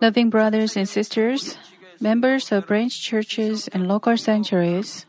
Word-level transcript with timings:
Loving 0.00 0.30
brothers 0.30 0.76
and 0.76 0.88
sisters, 0.88 1.58
members 2.00 2.50
of 2.50 2.66
branch 2.66 3.00
churches 3.00 3.68
and 3.68 3.86
local 3.86 4.16
sanctuaries, 4.16 5.06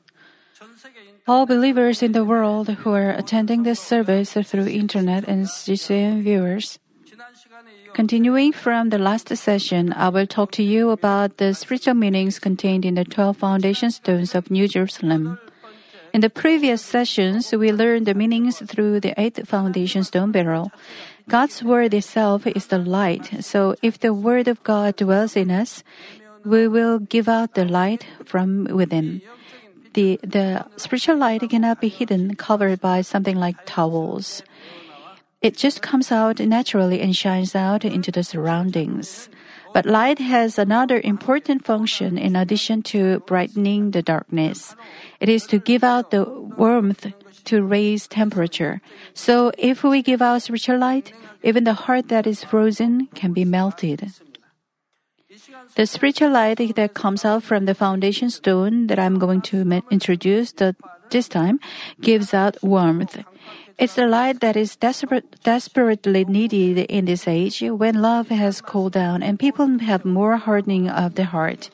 all 1.27 1.45
believers 1.45 2.01
in 2.01 2.11
the 2.11 2.23
world 2.23 2.69
who 2.69 2.91
are 2.93 3.09
attending 3.09 3.63
this 3.63 3.79
service 3.79 4.33
through 4.33 4.67
internet 4.67 5.27
and 5.27 5.45
GCN 5.45 6.23
viewers. 6.23 6.79
Continuing 7.93 8.53
from 8.53 8.89
the 8.89 8.99
last 8.99 9.35
session, 9.35 9.91
I 9.93 10.09
will 10.09 10.27
talk 10.27 10.51
to 10.51 10.63
you 10.63 10.91
about 10.91 11.37
the 11.37 11.53
spiritual 11.53 11.95
meanings 11.95 12.37
contained 12.37 12.85
in 12.85 12.95
the 12.95 13.03
12 13.03 13.37
foundation 13.37 13.89
stones 13.89 14.35
of 14.35 14.51
New 14.51 14.67
Jerusalem. 14.67 15.39
In 16.13 16.21
the 16.21 16.29
previous 16.29 16.81
sessions, 16.81 17.51
we 17.51 17.71
learned 17.71 18.05
the 18.05 18.13
meanings 18.13 18.59
through 18.65 18.99
the 18.99 19.13
eighth 19.19 19.47
foundation 19.47 20.03
stone 20.03 20.31
beryl. 20.31 20.71
God's 21.27 21.63
word 21.63 21.93
itself 21.93 22.47
is 22.47 22.67
the 22.67 22.77
light, 22.77 23.43
so 23.43 23.75
if 23.81 23.99
the 23.99 24.13
word 24.13 24.47
of 24.47 24.63
God 24.63 24.95
dwells 24.95 25.35
in 25.35 25.51
us, 25.51 25.83
we 26.45 26.67
will 26.67 26.99
give 26.99 27.27
out 27.27 27.55
the 27.55 27.65
light 27.65 28.05
from 28.25 28.65
within. 28.65 29.21
The, 29.93 30.19
the 30.23 30.65
spiritual 30.77 31.17
light 31.17 31.41
cannot 31.49 31.81
be 31.81 31.89
hidden, 31.89 32.35
covered 32.35 32.79
by 32.79 33.01
something 33.01 33.35
like 33.35 33.57
towels. 33.65 34.41
It 35.41 35.57
just 35.57 35.81
comes 35.81 36.11
out 36.11 36.39
naturally 36.39 37.01
and 37.01 37.15
shines 37.15 37.55
out 37.55 37.83
into 37.83 38.11
the 38.11 38.23
surroundings. 38.23 39.29
But 39.77 39.85
light 39.85 40.17
has 40.17 40.57
another 40.57 40.99
important 41.03 41.63
function 41.63 42.17
in 42.17 42.35
addition 42.35 42.81
to 42.89 43.19
brightening 43.29 43.91
the 43.91 44.01
darkness. 44.01 44.75
It 45.19 45.29
is 45.29 45.45
to 45.53 45.59
give 45.59 45.83
out 45.83 46.09
the 46.09 46.25
warmth 46.25 47.13
to 47.45 47.61
raise 47.61 48.07
temperature. 48.07 48.81
So 49.13 49.51
if 49.55 49.83
we 49.83 50.01
give 50.01 50.19
out 50.19 50.41
spiritual 50.41 50.79
light, 50.79 51.13
even 51.43 51.63
the 51.65 51.75
heart 51.75 52.07
that 52.09 52.25
is 52.25 52.43
frozen 52.43 53.05
can 53.13 53.33
be 53.33 53.45
melted. 53.45 54.13
The 55.75 55.85
spiritual 55.85 56.31
light 56.31 56.73
that 56.75 56.95
comes 56.95 57.23
out 57.23 57.43
from 57.43 57.65
the 57.65 57.75
foundation 57.75 58.31
stone 58.31 58.87
that 58.87 58.97
I'm 58.97 59.19
going 59.19 59.43
to 59.53 59.61
introduce 59.91 60.53
the, 60.53 60.75
this 61.11 61.29
time 61.29 61.59
gives 62.01 62.33
out 62.33 62.57
warmth. 62.63 63.21
It's 63.77 63.93
the 63.93 64.07
light 64.07 64.39
that 64.39 64.57
is 64.57 64.75
desperate, 64.75 65.37
desperately 65.43 66.25
needed 66.25 66.79
in 66.89 67.05
this 67.05 67.27
age 67.27 67.61
when 67.61 68.01
love 68.01 68.29
has 68.29 68.59
cooled 68.59 68.93
down 68.93 69.21
and 69.21 69.37
people 69.37 69.77
have 69.79 70.03
more 70.03 70.37
hardening 70.37 70.89
of 70.89 71.13
the 71.13 71.25
heart. 71.25 71.69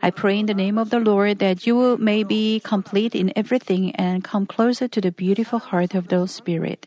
I 0.00 0.10
pray 0.10 0.38
in 0.38 0.46
the 0.46 0.54
name 0.54 0.78
of 0.78 0.90
the 0.90 1.00
Lord 1.00 1.40
that 1.40 1.66
you 1.66 1.98
may 1.98 2.22
be 2.22 2.60
complete 2.60 3.16
in 3.16 3.32
everything 3.34 3.90
and 3.96 4.22
come 4.22 4.46
closer 4.46 4.86
to 4.86 5.00
the 5.00 5.10
beautiful 5.10 5.58
heart 5.58 5.96
of 5.96 6.06
the 6.06 6.28
Spirit. 6.28 6.86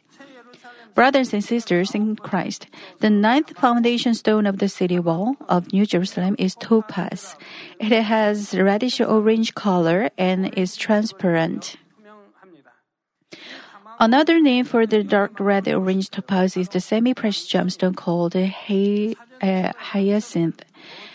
Brothers 0.96 1.34
and 1.34 1.44
sisters 1.44 1.94
in 1.94 2.16
Christ, 2.16 2.68
the 3.00 3.10
ninth 3.10 3.58
foundation 3.58 4.14
stone 4.14 4.46
of 4.46 4.60
the 4.60 4.70
city 4.70 5.00
wall 5.00 5.36
of 5.50 5.74
New 5.74 5.86
Jerusalem 5.86 6.38
is 6.40 6.56
topaz. 6.56 7.36
It 7.80 7.92
has 7.92 8.56
reddish 8.56 9.02
orange 9.02 9.56
color 9.56 10.10
and 10.18 10.54
is 10.58 10.78
transparent. 10.78 11.76
Another 14.00 14.42
name 14.42 14.66
for 14.66 14.86
the 14.86 15.04
dark 15.04 15.40
red 15.40 15.68
orange 15.68 16.10
topaz 16.10 16.58
is 16.58 16.70
the 16.70 16.82
semi-precious 16.82 17.48
gemstone 17.48 17.96
called 17.96 18.34
hy- 18.34 19.16
uh, 19.42 19.72
hyacinth. 19.78 20.64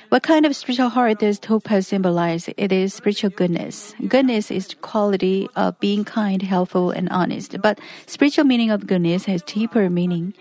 What 0.09 0.23
kind 0.23 0.47
of 0.47 0.57
spiritual 0.57 0.89
heart 0.89 1.19
does 1.19 1.39
topaz 1.39 1.89
symbolize? 1.89 2.49
It 2.57 2.73
is 2.73 2.95
spiritual 2.95 3.29
goodness. 3.29 3.95
Goodness 4.09 4.51
is 4.51 4.69
the 4.69 4.77
quality 4.77 5.49
of 5.55 5.79
being 5.81 6.03
kind, 6.03 6.41
helpful, 6.41 6.91
and 6.91 7.11
honest. 7.11 7.61
But 7.61 7.79
spiritual 8.07 8.45
meaning 8.45 8.71
of 8.71 8.87
goodness 8.87 9.27
has 9.27 9.43
deeper 9.43 9.91
meaning. 9.91 10.33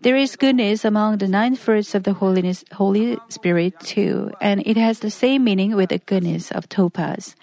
There 0.00 0.16
is 0.16 0.34
goodness 0.34 0.84
among 0.84 1.18
the 1.18 1.28
nine 1.28 1.54
fruits 1.54 1.94
of 1.94 2.02
the 2.02 2.14
Holiness, 2.14 2.64
Holy 2.72 3.16
Spirit 3.28 3.78
too, 3.78 4.32
and 4.40 4.66
it 4.66 4.76
has 4.76 4.98
the 4.98 5.10
same 5.10 5.44
meaning 5.44 5.76
with 5.76 5.90
the 5.90 5.98
goodness 5.98 6.50
of 6.50 6.68
topaz. 6.68 7.36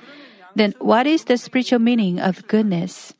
Then 0.56 0.74
what 0.80 1.08
is 1.08 1.26
the 1.26 1.38
spiritual 1.38 1.80
meaning 1.80 2.20
of 2.20 2.46
goodness? 2.48 3.14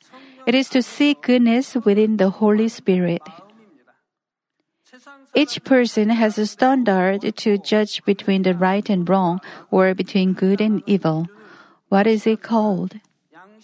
It 0.50 0.56
is 0.56 0.70
to 0.70 0.82
see 0.82 1.14
goodness 1.14 1.76
within 1.76 2.18
the 2.18 2.32
Holy 2.32 2.70
Spirit. 2.70 3.22
Each 5.36 5.64
person 5.64 6.10
has 6.10 6.40
a 6.40 6.48
standard 6.48 7.22
to 7.22 7.60
judge 7.60 8.04
between 8.04 8.42
the 8.42 8.56
right 8.56 8.90
and 8.90 9.08
wrong 9.08 9.42
or 9.70 9.94
between 9.94 10.34
good 10.34 10.60
and 10.60 10.82
evil. 10.88 11.28
What 11.90 12.08
is 12.08 12.26
it 12.26 12.42
called? 12.42 12.98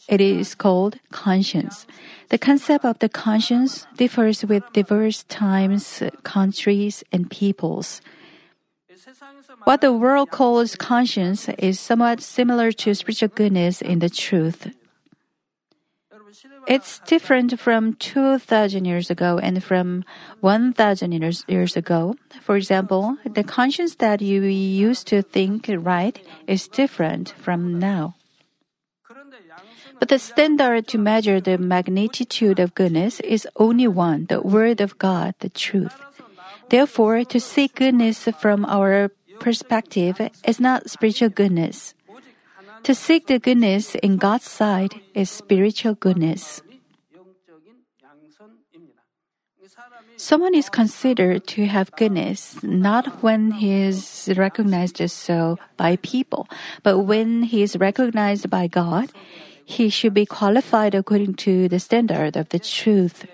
It 0.07 0.21
is 0.21 0.53
called 0.53 0.99
conscience. 1.09 1.87
The 2.29 2.37
concept 2.37 2.85
of 2.85 2.99
the 2.99 3.09
conscience 3.09 3.87
differs 3.97 4.45
with 4.45 4.61
diverse 4.71 5.23
times, 5.23 6.03
countries, 6.21 7.03
and 7.11 7.31
peoples. 7.31 7.99
What 9.63 9.81
the 9.81 9.91
world 9.91 10.29
calls 10.29 10.75
conscience 10.75 11.49
is 11.57 11.79
somewhat 11.79 12.21
similar 12.21 12.71
to 12.73 12.93
spiritual 12.93 13.29
goodness 13.29 13.81
in 13.81 13.97
the 14.05 14.09
truth. 14.09 14.69
It's 16.67 16.99
different 17.05 17.59
from 17.59 17.93
2,000 17.93 18.85
years 18.85 19.11
ago 19.11 19.37
and 19.37 19.63
from 19.63 20.03
1,000 20.41 21.11
years, 21.11 21.45
years 21.47 21.77
ago. 21.77 22.15
For 22.41 22.57
example, 22.57 23.17
the 23.23 23.43
conscience 23.43 23.95
that 23.95 24.21
you 24.21 24.41
used 24.41 25.07
to 25.07 25.21
think 25.21 25.69
right 25.69 26.19
is 26.47 26.67
different 26.67 27.33
from 27.37 27.77
now. 27.77 28.15
But 29.99 30.09
the 30.09 30.19
standard 30.19 30.87
to 30.89 30.97
measure 30.97 31.39
the 31.39 31.57
magnitude 31.57 32.59
of 32.59 32.75
goodness 32.75 33.19
is 33.21 33.47
only 33.55 33.87
one, 33.87 34.25
the 34.25 34.41
Word 34.41 34.81
of 34.81 34.97
God, 34.97 35.35
the 35.39 35.49
truth. 35.49 35.95
Therefore, 36.69 37.23
to 37.25 37.39
seek 37.39 37.75
goodness 37.75 38.27
from 38.39 38.65
our 38.65 39.11
perspective 39.39 40.19
is 40.43 40.59
not 40.59 40.89
spiritual 40.89 41.29
goodness. 41.29 41.93
To 42.85 42.93
seek 42.93 43.25
the 43.25 43.39
goodness 43.39 43.95
in 43.95 44.17
God's 44.17 44.45
sight 44.45 45.01
is 45.15 45.31
spiritual 45.31 45.95
goodness. 45.95 46.61
Someone 50.17 50.53
is 50.53 50.69
considered 50.69 51.47
to 51.47 51.65
have 51.65 51.91
goodness 51.97 52.61
not 52.61 53.23
when 53.23 53.57
he 53.57 53.73
is 53.73 54.29
recognized 54.37 55.01
as 55.01 55.11
so 55.11 55.57
by 55.77 55.97
people, 56.05 56.47
but 56.83 56.99
when 56.99 57.41
he 57.41 57.63
is 57.63 57.75
recognized 57.75 58.49
by 58.51 58.67
God. 58.67 59.11
He 59.65 59.89
should 59.89 60.13
be 60.13 60.27
qualified 60.27 60.93
according 60.93 61.41
to 61.49 61.67
the 61.67 61.79
standard 61.79 62.37
of 62.37 62.49
the 62.49 62.59
truth. 62.59 63.25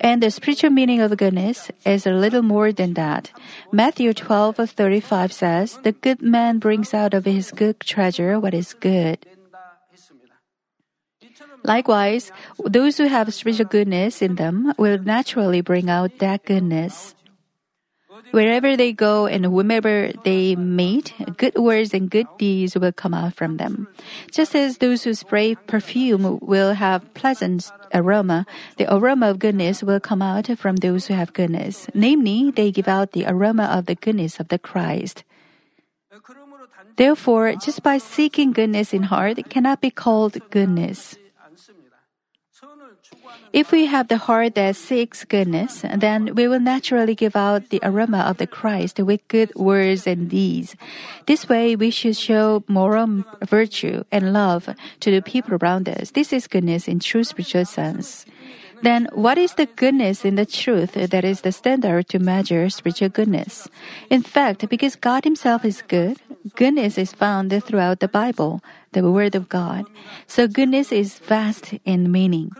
And 0.00 0.22
the 0.22 0.30
spiritual 0.30 0.70
meaning 0.70 1.00
of 1.00 1.16
goodness 1.16 1.70
is 1.84 2.06
a 2.06 2.16
little 2.16 2.42
more 2.42 2.72
than 2.72 2.94
that. 2.94 3.30
Matthew 3.70 4.12
12:35 4.14 5.32
says, 5.32 5.78
"The 5.84 5.92
good 5.92 6.22
man 6.22 6.58
brings 6.58 6.94
out 6.94 7.12
of 7.12 7.28
his 7.28 7.52
good 7.52 7.80
treasure 7.80 8.40
what 8.40 8.54
is 8.54 8.72
good." 8.72 9.26
Likewise, 11.62 12.32
those 12.64 12.96
who 12.96 13.04
have 13.12 13.28
spiritual 13.36 13.68
goodness 13.68 14.22
in 14.22 14.40
them 14.40 14.72
will 14.80 14.96
naturally 14.96 15.60
bring 15.60 15.90
out 15.92 16.16
that 16.18 16.48
goodness. 16.48 17.14
Wherever 18.30 18.76
they 18.76 18.92
go 18.92 19.26
and 19.26 19.44
whomever 19.44 20.12
they 20.24 20.54
meet, 20.56 21.14
good 21.36 21.54
words 21.56 21.92
and 21.92 22.10
good 22.10 22.26
deeds 22.38 22.76
will 22.76 22.92
come 22.92 23.14
out 23.14 23.34
from 23.34 23.56
them. 23.56 23.88
Just 24.30 24.54
as 24.54 24.78
those 24.78 25.02
who 25.02 25.14
spray 25.14 25.54
perfume 25.54 26.38
will 26.40 26.74
have 26.74 27.12
pleasant 27.14 27.70
aroma, 27.92 28.46
the 28.76 28.86
aroma 28.92 29.30
of 29.30 29.38
goodness 29.38 29.82
will 29.82 30.00
come 30.00 30.22
out 30.22 30.46
from 30.58 30.76
those 30.76 31.06
who 31.06 31.14
have 31.14 31.32
goodness. 31.32 31.88
Namely, 31.94 32.50
they 32.50 32.70
give 32.70 32.88
out 32.88 33.12
the 33.12 33.26
aroma 33.26 33.64
of 33.64 33.86
the 33.86 33.94
goodness 33.94 34.38
of 34.38 34.48
the 34.48 34.58
Christ. 34.58 35.24
Therefore, 36.96 37.54
just 37.54 37.82
by 37.82 37.98
seeking 37.98 38.52
goodness 38.52 38.92
in 38.92 39.04
heart, 39.04 39.38
cannot 39.48 39.80
be 39.80 39.90
called 39.90 40.38
goodness. 40.50 41.16
If 43.52 43.72
we 43.72 43.86
have 43.86 44.06
the 44.06 44.16
heart 44.16 44.54
that 44.54 44.76
seeks 44.76 45.24
goodness, 45.24 45.82
then 45.82 46.36
we 46.36 46.46
will 46.46 46.60
naturally 46.60 47.16
give 47.16 47.34
out 47.34 47.70
the 47.70 47.80
aroma 47.82 48.20
of 48.20 48.38
the 48.38 48.46
Christ 48.46 49.00
with 49.00 49.26
good 49.26 49.52
words 49.56 50.06
and 50.06 50.30
deeds. 50.30 50.76
This 51.26 51.48
way, 51.48 51.74
we 51.74 51.90
should 51.90 52.16
show 52.16 52.62
moral 52.68 53.24
virtue 53.42 54.04
and 54.12 54.32
love 54.32 54.70
to 55.00 55.10
the 55.10 55.20
people 55.20 55.58
around 55.60 55.88
us. 55.88 56.12
This 56.12 56.32
is 56.32 56.46
goodness 56.46 56.86
in 56.86 57.00
true 57.00 57.24
spiritual 57.24 57.64
sense. 57.64 58.24
Then, 58.82 59.08
what 59.12 59.36
is 59.36 59.54
the 59.54 59.66
goodness 59.66 60.24
in 60.24 60.36
the 60.36 60.46
truth 60.46 60.94
that 60.94 61.24
is 61.24 61.42
the 61.42 61.52
standard 61.52 62.08
to 62.10 62.18
measure 62.20 62.70
spiritual 62.70 63.10
goodness? 63.10 63.68
In 64.08 64.22
fact, 64.22 64.68
because 64.68 64.94
God 64.94 65.24
Himself 65.24 65.64
is 65.64 65.82
good, 65.82 66.18
goodness 66.54 66.96
is 66.96 67.12
found 67.12 67.52
throughout 67.64 67.98
the 67.98 68.08
Bible, 68.08 68.62
the 68.92 69.10
Word 69.10 69.34
of 69.34 69.48
God. 69.48 69.86
So 70.28 70.46
goodness 70.46 70.92
is 70.92 71.18
vast 71.18 71.74
in 71.84 72.12
meaning. 72.12 72.52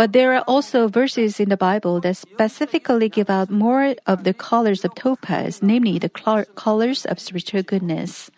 But 0.00 0.14
there 0.14 0.32
are 0.32 0.44
also 0.48 0.88
verses 0.88 1.38
in 1.40 1.50
the 1.50 1.58
Bible 1.60 2.00
that 2.00 2.16
specifically 2.16 3.10
give 3.10 3.28
out 3.28 3.50
more 3.50 3.94
of 4.06 4.24
the 4.24 4.32
colors 4.32 4.82
of 4.82 4.94
topaz, 4.94 5.60
namely 5.60 5.98
the 5.98 6.08
colors 6.08 7.04
of 7.04 7.20
spiritual 7.20 7.62
goodness. 7.62 8.30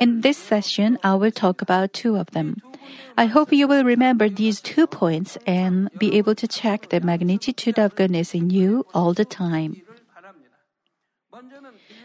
In 0.00 0.22
this 0.22 0.38
session, 0.38 0.96
I 1.04 1.16
will 1.16 1.32
talk 1.32 1.60
about 1.60 1.92
two 1.92 2.16
of 2.16 2.30
them. 2.30 2.62
I 3.18 3.26
hope 3.26 3.52
you 3.52 3.68
will 3.68 3.84
remember 3.84 4.30
these 4.30 4.62
two 4.62 4.86
points 4.86 5.36
and 5.46 5.90
be 5.98 6.16
able 6.16 6.34
to 6.36 6.48
check 6.48 6.88
the 6.88 7.04
magnitude 7.04 7.78
of 7.78 7.94
goodness 7.94 8.32
in 8.32 8.48
you 8.48 8.86
all 8.94 9.12
the 9.12 9.26
time. 9.26 9.82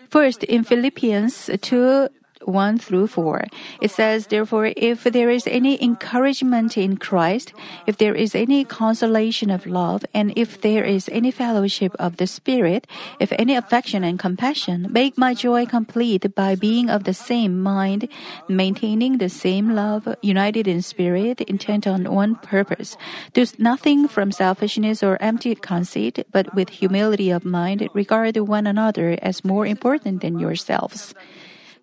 First, 0.10 0.44
in 0.44 0.66
Philippians 0.66 1.50
2 1.62 2.10
1 2.50 2.80
through 2.80 3.08
4. 3.08 3.46
It 3.82 3.92
says, 3.92 4.28
Therefore, 4.28 4.74
if 4.76 5.04
there 5.04 5.30
is 5.30 5.48
any 5.48 5.82
encouragement 5.82 6.78
in 6.78 6.98
Christ, 6.98 7.54
if 7.86 7.98
there 7.98 8.16
is 8.16 8.36
any 8.36 8.66
consolation 8.66 9.50
of 9.50 9.66
love, 9.66 10.04
and 10.14 10.34
if 10.36 10.60
there 10.62 10.84
is 10.84 11.10
any 11.14 11.32
fellowship 11.32 11.96
of 12.00 12.18
the 12.18 12.28
Spirit, 12.28 12.88
if 13.20 13.32
any 13.38 13.56
affection 13.56 14.04
and 14.04 14.18
compassion, 14.18 14.88
make 14.90 15.18
my 15.18 15.34
joy 15.34 15.66
complete 15.66 16.36
by 16.36 16.56
being 16.56 16.90
of 16.90 17.04
the 17.04 17.14
same 17.14 17.62
mind, 17.62 18.08
maintaining 18.48 19.18
the 19.18 19.30
same 19.30 19.76
love, 19.76 20.08
united 20.22 20.68
in 20.68 20.82
spirit, 20.82 21.42
intent 21.42 21.86
on 21.86 22.04
one 22.12 22.36
purpose. 22.36 22.98
Do 23.34 23.46
nothing 23.58 24.08
from 24.08 24.32
selfishness 24.32 25.04
or 25.04 25.22
empty 25.22 25.56
conceit, 25.56 26.26
but 26.32 26.54
with 26.56 26.70
humility 26.70 27.30
of 27.30 27.46
mind, 27.46 27.88
regard 27.94 28.38
one 28.38 28.68
another 28.68 29.18
as 29.22 29.46
more 29.46 29.66
important 29.66 30.22
than 30.22 30.40
yourselves. 30.40 31.14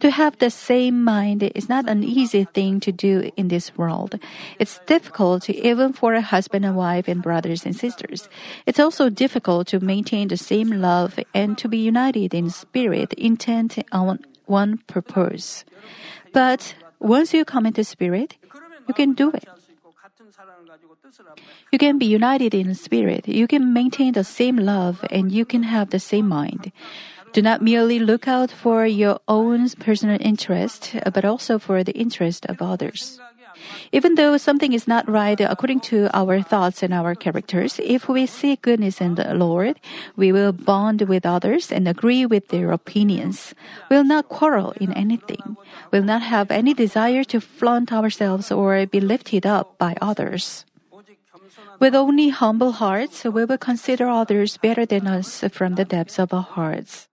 To 0.01 0.11
have 0.11 0.39
the 0.39 0.51
same 0.51 1.03
mind 1.03 1.43
is 1.55 1.69
not 1.69 1.89
an 1.89 2.05
easy 2.05 2.45
thing 2.45 2.81
to 2.81 2.93
do 2.93 3.31
in 3.37 3.49
this 3.49 3.77
world. 3.77 4.19
It's 4.59 4.81
difficult 4.87 5.49
even 5.49 5.93
for 5.93 6.15
a 6.15 6.21
husband 6.21 6.65
and 6.65 6.77
wife 6.77 7.09
and 7.09 7.23
brothers 7.23 7.65
and 7.65 7.75
sisters. 7.75 8.29
It's 8.67 8.79
also 8.79 9.09
difficult 9.09 9.69
to 9.69 9.81
maintain 9.81 10.29
the 10.29 10.37
same 10.37 10.71
love 10.71 11.19
and 11.35 11.57
to 11.59 11.69
be 11.69 11.79
united 11.79 12.35
in 12.35 12.51
spirit, 12.51 13.15
intent 13.15 13.79
on 13.91 14.21
one 14.45 14.79
purpose. 14.87 15.65
But 16.33 16.75
once 17.01 17.33
you 17.33 17.45
come 17.45 17.65
into 17.67 17.83
spirit, 17.83 18.37
you 18.87 18.95
can 18.95 19.15
do 19.15 19.31
it. 19.31 19.49
You 21.73 21.79
can 21.79 21.99
be 21.99 22.07
united 22.07 22.55
in 22.55 22.75
spirit. 22.75 23.29
You 23.29 23.47
can 23.47 23.73
maintain 23.73 24.13
the 24.13 24.25
same 24.25 24.57
love 24.57 25.05
and 25.11 25.33
you 25.33 25.45
can 25.45 25.63
have 25.65 25.91
the 25.91 26.01
same 26.01 26.29
mind. 26.29 26.73
Do 27.37 27.43
not 27.43 27.61
merely 27.61 27.99
look 27.99 28.27
out 28.27 28.51
for 28.51 28.87
your 28.87 29.21
own 29.29 29.69
personal 29.77 30.17
interest, 30.23 30.97
uh, 31.05 31.11
but 31.11 31.27
also 31.27 31.59
for 31.59 31.85
the 31.85 31.93
interest 31.93 32.47
of 32.47 32.63
others. 32.63 33.21
Even 33.93 34.15
though 34.15 34.39
something 34.39 34.73
is 34.73 34.89
not 34.89 35.07
right 35.07 35.39
according 35.39 35.81
to 35.93 36.09
our 36.17 36.41
thoughts 36.41 36.83
and 36.83 36.95
our 36.95 37.15
characters, 37.15 37.79
if 37.85 38.09
we 38.09 38.25
see 38.25 38.57
goodness 38.57 39.03
in 39.03 39.17
the 39.17 39.35
Lord, 39.35 39.77
we 40.17 40.33
will 40.33 40.53
bond 40.53 41.03
with 41.03 41.27
others 41.27 41.71
and 41.71 41.87
agree 41.87 42.25
with 42.25 42.49
their 42.49 42.73
opinions. 42.73 43.53
We'll 43.91 44.09
not 44.09 44.31
quarrel 44.31 44.73
in 44.81 44.95
anything. 44.95 45.59
We'll 45.93 46.09
not 46.09 46.23
have 46.23 46.51
any 46.51 46.73
desire 46.73 47.23
to 47.25 47.41
flaunt 47.43 47.93
ourselves 47.93 48.51
or 48.51 48.87
be 48.87 49.01
lifted 49.01 49.45
up 49.45 49.77
by 49.77 49.95
others. 50.01 50.65
With 51.81 51.95
only 51.95 52.31
humble 52.31 52.73
hearts, 52.81 53.25
we 53.25 53.45
will 53.45 53.61
consider 53.61 54.09
others 54.09 54.57
better 54.57 54.87
than 54.87 55.07
us 55.07 55.45
from 55.53 55.75
the 55.75 55.85
depths 55.85 56.19
of 56.19 56.33
our 56.33 56.41
hearts. 56.41 57.09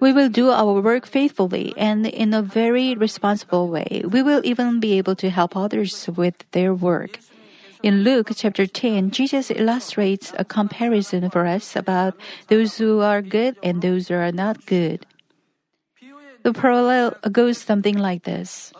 We 0.00 0.12
will 0.12 0.28
do 0.28 0.50
our 0.50 0.80
work 0.80 1.06
faithfully 1.06 1.74
and 1.76 2.06
in 2.06 2.34
a 2.34 2.42
very 2.42 2.94
responsible 2.94 3.68
way. 3.68 4.02
We 4.06 4.22
will 4.22 4.40
even 4.44 4.80
be 4.80 4.98
able 4.98 5.16
to 5.16 5.30
help 5.30 5.56
others 5.56 6.08
with 6.08 6.44
their 6.52 6.72
work. 6.74 7.18
In 7.82 8.02
Luke 8.02 8.30
chapter 8.34 8.66
10, 8.66 9.10
Jesus 9.10 9.50
illustrates 9.50 10.32
a 10.38 10.44
comparison 10.44 11.30
for 11.30 11.46
us 11.46 11.76
about 11.76 12.14
those 12.48 12.78
who 12.78 13.00
are 13.00 13.22
good 13.22 13.56
and 13.62 13.82
those 13.82 14.08
who 14.08 14.14
are 14.14 14.32
not 14.32 14.66
good. 14.66 15.06
The 16.42 16.52
parallel 16.52 17.14
goes 17.30 17.58
something 17.58 17.98
like 17.98 18.24
this. 18.24 18.72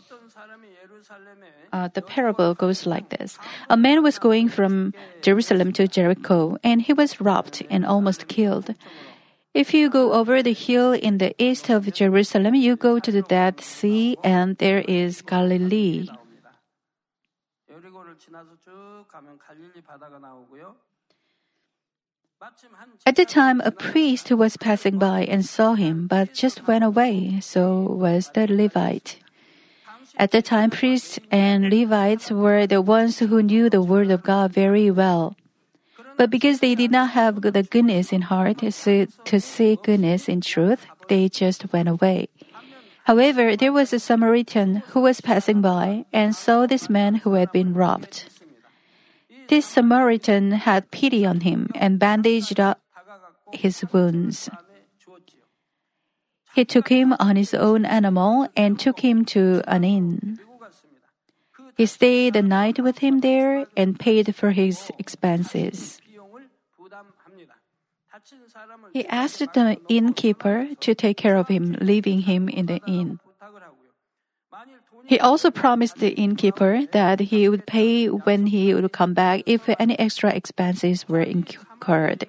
Uh, 1.72 1.88
the 1.92 2.02
parable 2.02 2.54
goes 2.54 2.86
like 2.86 3.10
this. 3.10 3.38
A 3.68 3.76
man 3.76 4.02
was 4.02 4.18
going 4.18 4.48
from 4.48 4.94
Jerusalem 5.22 5.72
to 5.74 5.86
Jericho, 5.86 6.56
and 6.64 6.80
he 6.80 6.92
was 6.92 7.20
robbed 7.20 7.64
and 7.70 7.84
almost 7.84 8.26
killed. 8.26 8.74
If 9.54 9.74
you 9.74 9.90
go 9.90 10.12
over 10.12 10.42
the 10.42 10.52
hill 10.52 10.92
in 10.92 11.18
the 11.18 11.34
east 11.42 11.70
of 11.70 11.92
Jerusalem, 11.92 12.54
you 12.54 12.76
go 12.76 12.98
to 12.98 13.10
the 13.10 13.22
Dead 13.22 13.60
Sea, 13.60 14.16
and 14.22 14.56
there 14.58 14.84
is 14.86 15.22
Galilee. 15.22 16.08
At 23.06 23.16
the 23.16 23.24
time, 23.24 23.60
a 23.64 23.72
priest 23.72 24.30
was 24.30 24.56
passing 24.56 24.98
by 24.98 25.24
and 25.24 25.44
saw 25.44 25.74
him, 25.74 26.06
but 26.06 26.34
just 26.34 26.66
went 26.68 26.84
away. 26.84 27.40
So 27.40 27.80
was 27.80 28.30
the 28.34 28.46
Levite. 28.46 29.18
At 30.16 30.30
the 30.30 30.42
time, 30.42 30.70
priests 30.70 31.18
and 31.30 31.70
Levites 31.70 32.30
were 32.30 32.66
the 32.66 32.82
ones 32.82 33.18
who 33.18 33.42
knew 33.42 33.70
the 33.70 33.82
word 33.82 34.10
of 34.10 34.22
God 34.22 34.52
very 34.52 34.90
well. 34.90 35.36
But 36.18 36.30
because 36.30 36.58
they 36.58 36.74
did 36.74 36.90
not 36.90 37.10
have 37.10 37.40
the 37.40 37.62
goodness 37.62 38.12
in 38.12 38.22
heart 38.22 38.58
to 38.58 38.72
see 39.40 39.78
goodness 39.78 40.28
in 40.28 40.42
truth, 40.42 40.84
they 41.08 41.28
just 41.30 41.72
went 41.72 41.88
away. 41.88 42.26
However, 43.04 43.56
there 43.56 43.72
was 43.72 43.94
a 43.94 44.02
Samaritan 44.02 44.82
who 44.92 45.00
was 45.00 45.22
passing 45.22 45.62
by 45.62 46.04
and 46.12 46.34
saw 46.34 46.66
this 46.66 46.90
man 46.90 47.22
who 47.22 47.34
had 47.34 47.52
been 47.52 47.72
robbed. 47.72 48.24
This 49.46 49.64
Samaritan 49.64 50.52
had 50.52 50.90
pity 50.90 51.24
on 51.24 51.40
him 51.40 51.70
and 51.74 51.98
bandaged 52.02 52.58
up 52.60 52.82
his 53.54 53.84
wounds. 53.92 54.50
He 56.54 56.66
took 56.66 56.88
him 56.90 57.14
on 57.20 57.36
his 57.36 57.54
own 57.54 57.86
animal 57.86 58.48
and 58.56 58.76
took 58.78 59.00
him 59.00 59.24
to 59.26 59.62
an 59.68 59.84
inn. 59.84 60.38
He 61.78 61.86
stayed 61.86 62.34
the 62.34 62.42
night 62.42 62.80
with 62.82 62.98
him 62.98 63.20
there 63.20 63.64
and 63.76 63.98
paid 63.98 64.34
for 64.34 64.50
his 64.50 64.90
expenses. 64.98 66.02
He 68.92 69.06
asked 69.06 69.52
the 69.54 69.78
innkeeper 69.88 70.68
to 70.80 70.94
take 70.94 71.16
care 71.16 71.36
of 71.36 71.48
him, 71.48 71.76
leaving 71.80 72.22
him 72.22 72.48
in 72.48 72.66
the 72.66 72.80
inn. 72.86 73.20
He 75.06 75.18
also 75.20 75.50
promised 75.50 75.98
the 75.98 76.10
innkeeper 76.10 76.84
that 76.92 77.20
he 77.32 77.48
would 77.48 77.66
pay 77.66 78.06
when 78.08 78.46
he 78.46 78.74
would 78.74 78.92
come 78.92 79.14
back 79.14 79.42
if 79.46 79.68
any 79.78 79.98
extra 79.98 80.30
expenses 80.34 81.08
were 81.08 81.22
incurred. 81.22 82.26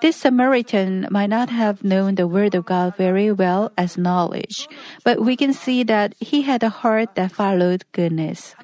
This 0.00 0.16
Samaritan 0.16 1.08
might 1.10 1.30
not 1.30 1.50
have 1.50 1.82
known 1.82 2.14
the 2.14 2.28
word 2.28 2.54
of 2.54 2.66
God 2.66 2.96
very 2.96 3.32
well 3.32 3.72
as 3.76 3.98
knowledge, 3.98 4.68
but 5.04 5.20
we 5.20 5.36
can 5.36 5.52
see 5.52 5.82
that 5.84 6.14
he 6.20 6.42
had 6.42 6.62
a 6.62 6.68
heart 6.68 7.16
that 7.16 7.32
followed 7.32 7.84
goodness. 7.92 8.54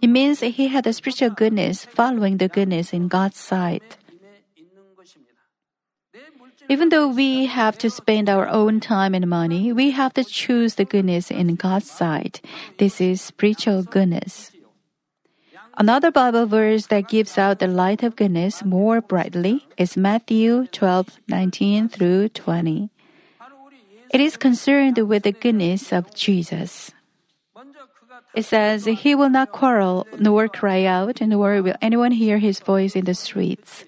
It 0.00 0.08
means 0.08 0.40
he 0.40 0.68
had 0.68 0.86
a 0.86 0.92
spiritual 0.92 1.30
goodness 1.30 1.84
following 1.84 2.38
the 2.38 2.48
goodness 2.48 2.92
in 2.92 3.08
God's 3.08 3.38
sight. 3.38 3.97
Even 6.68 6.90
though 6.90 7.08
we 7.08 7.46
have 7.46 7.78
to 7.78 7.88
spend 7.88 8.28
our 8.28 8.46
own 8.46 8.80
time 8.80 9.14
and 9.14 9.26
money, 9.26 9.72
we 9.72 9.90
have 9.92 10.12
to 10.14 10.24
choose 10.24 10.74
the 10.74 10.84
goodness 10.84 11.30
in 11.30 11.54
God's 11.56 11.90
sight. 11.90 12.44
This 12.76 13.00
is 13.00 13.22
spiritual 13.22 13.82
goodness. 13.82 14.52
Another 15.78 16.10
Bible 16.10 16.44
verse 16.44 16.86
that 16.88 17.08
gives 17.08 17.38
out 17.38 17.60
the 17.60 17.68
light 17.68 18.02
of 18.02 18.16
goodness 18.16 18.64
more 18.64 19.00
brightly 19.00 19.64
is 19.78 19.96
Matthew 19.96 20.66
12:19 20.72 21.88
through 21.88 22.30
20. 22.30 22.90
It 24.10 24.20
is 24.20 24.36
concerned 24.36 24.98
with 24.98 25.22
the 25.22 25.32
goodness 25.32 25.92
of 25.92 26.12
Jesus. 26.14 26.90
It 28.34 28.44
says, 28.44 28.84
He 28.84 29.14
will 29.14 29.30
not 29.30 29.52
quarrel, 29.52 30.06
nor 30.18 30.48
cry 30.48 30.84
out, 30.84 31.20
nor 31.20 31.62
will 31.62 31.76
anyone 31.80 32.12
hear 32.12 32.38
his 32.38 32.60
voice 32.60 32.96
in 32.96 33.04
the 33.04 33.14
streets. 33.14 33.84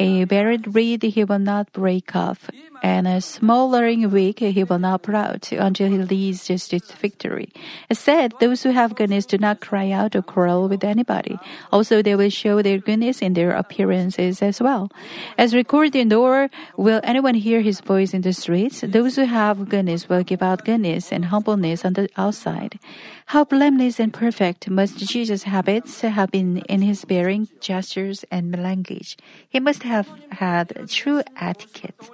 A 0.00 0.24
buried 0.24 0.74
reed 0.74 1.02
he 1.02 1.24
will 1.24 1.38
not 1.38 1.72
break 1.72 2.16
off, 2.16 2.48
and 2.82 3.06
a 3.06 3.20
smoldering 3.20 4.10
wick 4.10 4.40
he 4.40 4.64
will 4.64 4.78
not 4.78 5.02
put 5.02 5.14
out 5.14 5.52
until 5.52 5.90
he 5.90 5.98
leads 5.98 6.48
its 6.50 6.68
victory. 6.92 7.52
It 7.88 7.96
said, 7.96 8.34
Those 8.40 8.62
who 8.62 8.70
have 8.70 8.94
goodness 8.94 9.26
do 9.26 9.38
not 9.38 9.60
cry 9.60 9.90
out 9.90 10.16
or 10.16 10.22
quarrel 10.22 10.68
with 10.68 10.84
anybody. 10.84 11.38
Also, 11.72 12.02
they 12.02 12.14
will 12.14 12.30
show 12.30 12.62
their 12.62 12.78
goodness 12.78 13.22
in 13.22 13.34
their 13.34 13.52
appearances 13.52 14.42
as 14.42 14.60
well. 14.60 14.90
As 15.36 15.54
recorded, 15.54 16.08
nor 16.08 16.50
will 16.76 17.00
anyone 17.04 17.34
hear 17.34 17.60
his 17.60 17.80
voice 17.80 18.14
in 18.14 18.22
the 18.22 18.32
streets. 18.32 18.80
Those 18.80 19.16
who 19.16 19.24
have 19.24 19.68
goodness 19.68 20.08
will 20.08 20.22
give 20.22 20.42
out 20.42 20.64
goodness 20.64 21.12
and 21.12 21.26
humbleness 21.26 21.84
on 21.84 21.94
the 21.94 22.08
outside. 22.16 22.78
How 23.26 23.44
blameless 23.44 24.00
and 24.00 24.12
perfect 24.12 24.68
must 24.68 24.98
Jesus' 24.98 25.44
habits 25.44 26.00
have 26.00 26.30
been 26.30 26.58
in 26.68 26.82
his 26.82 27.04
bearing, 27.04 27.48
gestures, 27.60 28.24
and 28.30 28.50
language. 28.62 29.16
He 29.48 29.60
must 29.60 29.82
have 29.84 30.08
had 30.32 30.88
true 30.88 31.22
etiquette. 31.36 32.10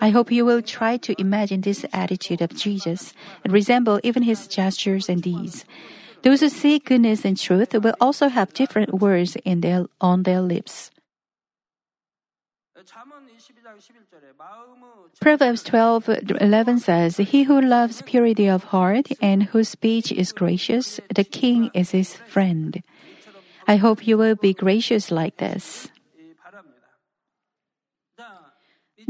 I 0.00 0.10
hope 0.10 0.32
you 0.32 0.44
will 0.44 0.62
try 0.62 0.96
to 0.96 1.14
imagine 1.20 1.60
this 1.60 1.84
attitude 1.92 2.40
of 2.40 2.56
Jesus 2.56 3.12
and 3.44 3.52
resemble 3.52 4.00
even 4.02 4.22
his 4.22 4.48
gestures 4.48 5.08
and 5.08 5.22
deeds. 5.22 5.64
Those 6.22 6.40
who 6.40 6.48
seek 6.48 6.86
goodness 6.86 7.24
and 7.24 7.36
truth 7.36 7.72
will 7.74 7.94
also 8.00 8.28
have 8.28 8.54
different 8.54 8.94
words 8.94 9.36
in 9.44 9.60
their, 9.60 9.86
on 10.00 10.24
their 10.24 10.40
lips. 10.40 10.90
Proverbs 15.20 15.62
12:11 15.62 16.78
says, 16.78 17.16
"He 17.18 17.44
who 17.44 17.60
loves 17.60 18.02
purity 18.02 18.48
of 18.48 18.72
heart 18.72 19.08
and 19.20 19.52
whose 19.52 19.68
speech 19.68 20.12
is 20.12 20.32
gracious, 20.32 21.00
the 21.14 21.24
king 21.24 21.70
is 21.74 21.90
his 21.92 22.16
friend." 22.16 22.82
I 23.68 23.76
hope 23.76 24.06
you 24.06 24.16
will 24.16 24.34
be 24.34 24.52
gracious 24.52 25.10
like 25.10 25.36
this. 25.36 25.88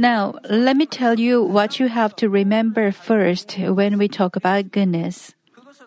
Now, 0.00 0.40
let 0.48 0.78
me 0.78 0.86
tell 0.86 1.20
you 1.20 1.42
what 1.42 1.78
you 1.78 1.88
have 1.88 2.16
to 2.16 2.30
remember 2.30 2.90
first 2.90 3.58
when 3.58 3.98
we 3.98 4.08
talk 4.08 4.34
about 4.34 4.72
goodness. 4.72 5.34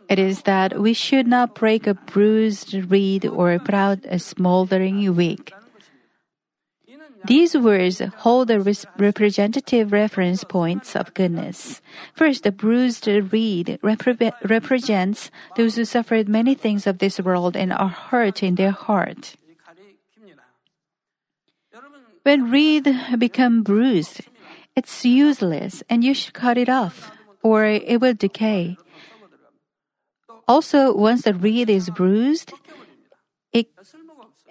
It 0.08 0.20
is 0.20 0.44
that 0.44 0.80
we 0.80 0.94
should 0.94 1.26
not 1.26 1.56
break 1.56 1.88
a 1.88 1.96
bruised 1.96 2.76
reed 2.94 3.26
or 3.26 3.58
put 3.58 3.74
out 3.74 4.06
a 4.06 4.20
smoldering 4.20 5.16
wick. 5.16 5.52
These 7.26 7.58
words 7.58 8.04
hold 8.18 8.50
the 8.50 8.62
representative 9.00 9.92
reference 9.92 10.44
points 10.44 10.96
of 10.96 11.16
goodness. 11.16 11.82
First, 12.14 12.44
the 12.44 12.52
bruised 12.52 13.08
reed 13.08 13.80
repre- 13.82 14.38
represents 14.44 15.32
those 15.58 15.74
who 15.76 15.86
suffered 15.86 16.30
many 16.30 16.54
things 16.54 16.86
of 16.86 17.00
this 17.00 17.20
world 17.20 17.58
and 17.58 17.74
are 17.74 17.90
hurt 17.90 18.44
in 18.44 18.62
their 18.62 18.78
heart. 18.78 19.34
When 22.24 22.50
reed 22.50 22.88
become 23.18 23.64
bruised, 23.64 24.22
it's 24.76 25.06
useless 25.06 25.84
and 25.90 26.04
you 26.04 26.14
should 26.14 26.34
cut 26.34 26.58
it 26.58 26.70
off 26.70 27.12
or 27.44 27.66
it 27.66 28.00
will 28.00 28.14
decay. 28.14 28.78
Also, 30.48 30.96
once 30.96 31.24
the 31.24 31.34
reed 31.34 31.70
is 31.70 31.90
bruised, 31.90 32.54
it, 33.52 33.68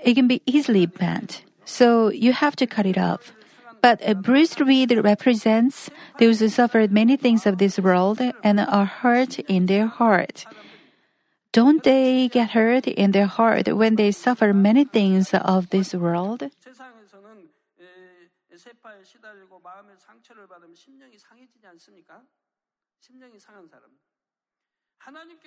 it 0.02 0.14
can 0.14 0.28
be 0.28 0.40
easily 0.46 0.86
bent 0.86 1.44
so 1.64 2.10
you 2.10 2.32
have 2.32 2.56
to 2.56 2.66
cut 2.66 2.86
it 2.86 2.98
off. 2.98 3.32
But 3.80 4.00
a 4.06 4.14
bruised 4.14 4.60
reed 4.60 4.92
represents 5.02 5.90
those 6.18 6.38
who 6.38 6.48
suffered 6.48 6.92
many 6.92 7.16
things 7.16 7.46
of 7.46 7.58
this 7.58 7.78
world 7.78 8.20
and 8.44 8.60
are 8.60 8.84
hurt 8.84 9.38
in 9.40 9.66
their 9.66 9.86
heart. 9.86 10.44
Don't 11.52 11.82
they 11.82 12.28
get 12.28 12.50
hurt 12.50 12.86
in 12.86 13.10
their 13.10 13.26
heart 13.26 13.74
when 13.74 13.96
they 13.96 14.12
suffer 14.12 14.54
many 14.54 14.84
things 14.84 15.34
of 15.34 15.70
this 15.70 15.94
world? 15.94 16.48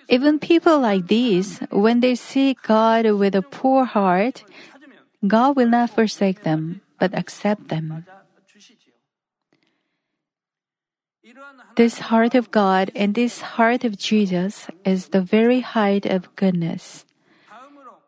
Even 0.08 0.38
people 0.38 0.78
like 0.78 1.06
these, 1.06 1.60
when 1.70 2.00
they 2.00 2.14
seek 2.14 2.62
God 2.62 3.06
with 3.12 3.34
a 3.34 3.42
poor 3.42 3.84
heart, 3.84 4.44
God 5.26 5.56
will 5.56 5.68
not 5.68 5.90
forsake 5.90 6.42
them, 6.42 6.82
but 6.98 7.16
accept 7.16 7.68
them. 7.68 8.04
This 11.76 11.98
heart 12.10 12.34
of 12.34 12.50
God 12.50 12.90
and 12.94 13.14
this 13.14 13.40
heart 13.56 13.84
of 13.84 13.96
Jesus 13.96 14.68
is 14.84 15.08
the 15.08 15.22
very 15.22 15.60
height 15.60 16.06
of 16.06 16.34
goodness. 16.36 17.05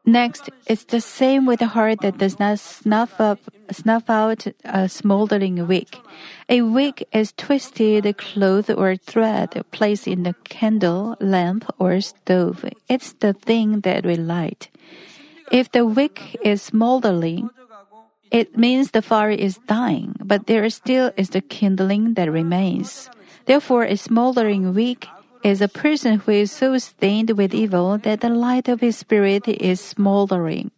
Next, 0.09 0.49
it's 0.65 0.85
the 0.85 1.03
same 1.03 1.45
with 1.45 1.61
a 1.61 1.67
heart 1.67 2.01
that 2.01 2.17
does 2.17 2.39
not 2.39 2.59
snuff 2.61 3.21
up, 3.21 3.41
snuff 3.71 4.09
out 4.09 4.47
a 4.65 4.89
smoldering 4.89 5.69
wick. 5.69 5.99
A 6.49 6.63
wick 6.63 7.07
is 7.13 7.35
twisted 7.37 8.09
cloth 8.17 8.71
or 8.71 8.97
thread 8.97 9.63
placed 9.71 10.09
in 10.09 10.25
a 10.25 10.33
candle, 10.49 11.15
lamp, 11.21 11.69
or 11.79 12.01
stove. 12.01 12.65
It's 12.89 13.13
the 13.21 13.35
thing 13.35 13.81
that 13.81 14.07
we 14.07 14.17
light. 14.17 14.71
If 15.53 15.73
the 15.73 15.85
wick 15.85 16.41
is 16.43 16.63
smoldering, 16.63 17.51
it 18.31 18.57
means 18.57 18.93
the 18.93 19.03
fire 19.03 19.37
is 19.37 19.61
dying, 19.69 20.17
but 20.25 20.47
there 20.47 20.71
still 20.71 21.13
is 21.19 21.37
the 21.37 21.43
kindling 21.43 22.15
that 22.15 22.33
remains. 22.33 23.11
Therefore, 23.45 23.85
a 23.85 23.99
smoldering 23.99 24.73
wick 24.73 25.07
is 25.43 25.61
a 25.61 25.69
person 25.69 26.19
who 26.19 26.33
is 26.33 26.53
so 26.53 26.77
stained 26.79 27.31
with 27.37 27.55
evil 27.55 27.99
that 27.99 28.21
the 28.21 28.29
light 28.29 28.69
of 28.69 28.81
his 28.81 28.97
spirit 28.97 29.49
is 29.49 29.81
smoldering. 29.81 30.71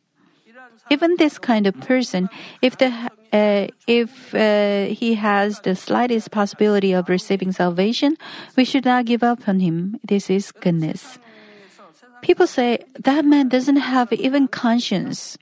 Even 0.90 1.14
this 1.16 1.38
kind 1.38 1.66
of 1.66 1.78
person, 1.80 2.28
if 2.62 2.78
the 2.78 2.90
uh, 3.32 3.68
if 3.86 4.34
uh, 4.34 4.86
he 4.86 5.14
has 5.14 5.60
the 5.60 5.76
slightest 5.76 6.32
possibility 6.32 6.92
of 6.92 7.08
receiving 7.08 7.52
salvation, 7.52 8.16
we 8.56 8.64
should 8.64 8.84
not 8.84 9.04
give 9.04 9.22
up 9.22 9.46
on 9.46 9.60
him. 9.60 10.00
This 10.02 10.28
is 10.28 10.50
goodness. 10.50 11.18
People 12.22 12.48
say 12.48 12.84
that 12.98 13.24
man 13.24 13.48
doesn't 13.48 13.76
have 13.76 14.12
even 14.12 14.48
conscience. 14.48 15.38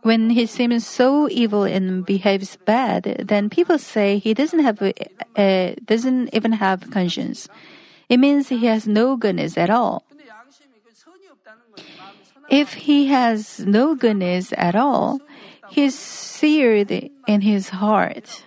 When 0.00 0.30
he 0.30 0.46
seems 0.46 0.86
so 0.86 1.28
evil 1.28 1.64
and 1.64 2.04
behaves 2.04 2.56
bad, 2.64 3.04
then 3.28 3.50
people 3.50 3.78
say 3.78 4.18
he 4.18 4.32
doesn't 4.34 4.60
have 4.60 4.80
uh, 4.80 5.74
doesn't 5.84 6.34
even 6.34 6.52
have 6.52 6.90
conscience. 6.90 7.48
It 8.08 8.16
means 8.16 8.48
he 8.48 8.66
has 8.66 8.88
no 8.88 9.16
goodness 9.16 9.56
at 9.56 9.70
all. 9.70 10.04
If 12.48 12.74
he 12.88 13.06
has 13.08 13.60
no 13.60 13.94
goodness 13.94 14.52
at 14.56 14.74
all, 14.74 15.20
he's 15.70 15.96
seared 15.96 16.90
in 17.28 17.40
his 17.42 17.68
heart. 17.68 18.44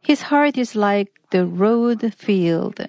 His 0.00 0.22
heart 0.22 0.56
is 0.56 0.74
like 0.74 1.10
the 1.30 1.44
road 1.44 2.14
field. 2.14 2.80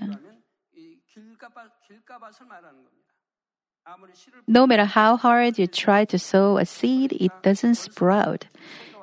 No 4.47 4.67
matter 4.67 4.85
how 4.85 5.17
hard 5.17 5.57
you 5.57 5.67
try 5.67 6.05
to 6.05 6.19
sow 6.19 6.57
a 6.57 6.65
seed, 6.65 7.13
it 7.13 7.31
doesn't 7.43 7.75
sprout. 7.75 8.47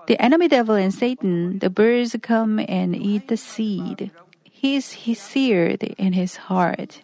The 0.06 0.20
enemy 0.20 0.48
devil 0.48 0.74
and 0.74 0.92
Satan, 0.92 1.58
the 1.58 1.70
birds 1.70 2.16
come 2.22 2.58
and 2.68 2.96
eat 2.96 3.28
the 3.28 3.36
seed. 3.36 4.10
He 4.44 4.76
is 4.76 4.86
seared 4.86 5.82
in 5.82 6.14
his 6.14 6.48
heart. 6.48 7.02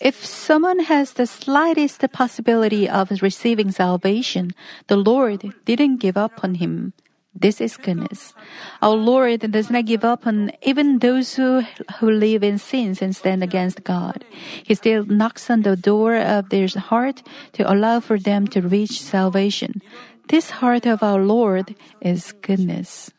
If 0.00 0.24
someone 0.24 0.80
has 0.86 1.14
the 1.14 1.26
slightest 1.26 2.04
possibility 2.12 2.88
of 2.88 3.10
receiving 3.20 3.72
salvation, 3.72 4.52
the 4.86 4.96
Lord 4.96 5.42
didn't 5.64 5.98
give 5.98 6.16
up 6.16 6.44
on 6.44 6.56
him. 6.56 6.92
This 7.40 7.60
is 7.60 7.76
goodness. 7.76 8.34
Our 8.82 8.96
Lord 8.96 9.52
does 9.52 9.70
not 9.70 9.86
give 9.86 10.04
up 10.04 10.26
on 10.26 10.50
even 10.62 10.98
those 10.98 11.34
who, 11.34 11.62
who 11.98 12.10
live 12.10 12.42
in 12.42 12.58
sins 12.58 13.00
and 13.00 13.14
stand 13.14 13.44
against 13.44 13.84
God. 13.84 14.24
He 14.64 14.74
still 14.74 15.04
knocks 15.06 15.48
on 15.48 15.62
the 15.62 15.76
door 15.76 16.16
of 16.16 16.48
their 16.48 16.66
heart 16.66 17.22
to 17.52 17.62
allow 17.70 18.00
for 18.00 18.18
them 18.18 18.48
to 18.48 18.60
reach 18.60 19.00
salvation. 19.00 19.82
This 20.28 20.50
heart 20.50 20.84
of 20.84 21.02
our 21.02 21.20
Lord 21.20 21.76
is 22.00 22.32
goodness. 22.42 23.10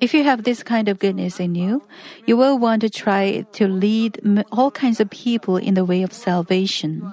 If 0.00 0.14
you 0.14 0.24
have 0.24 0.44
this 0.44 0.62
kind 0.62 0.88
of 0.88 0.98
goodness 0.98 1.38
in 1.38 1.54
you, 1.54 1.82
you 2.26 2.36
will 2.36 2.58
want 2.58 2.80
to 2.82 2.90
try 2.90 3.44
to 3.52 3.68
lead 3.68 4.20
all 4.50 4.70
kinds 4.70 4.98
of 4.98 5.10
people 5.10 5.56
in 5.56 5.74
the 5.74 5.84
way 5.84 6.02
of 6.02 6.12
salvation. 6.12 7.12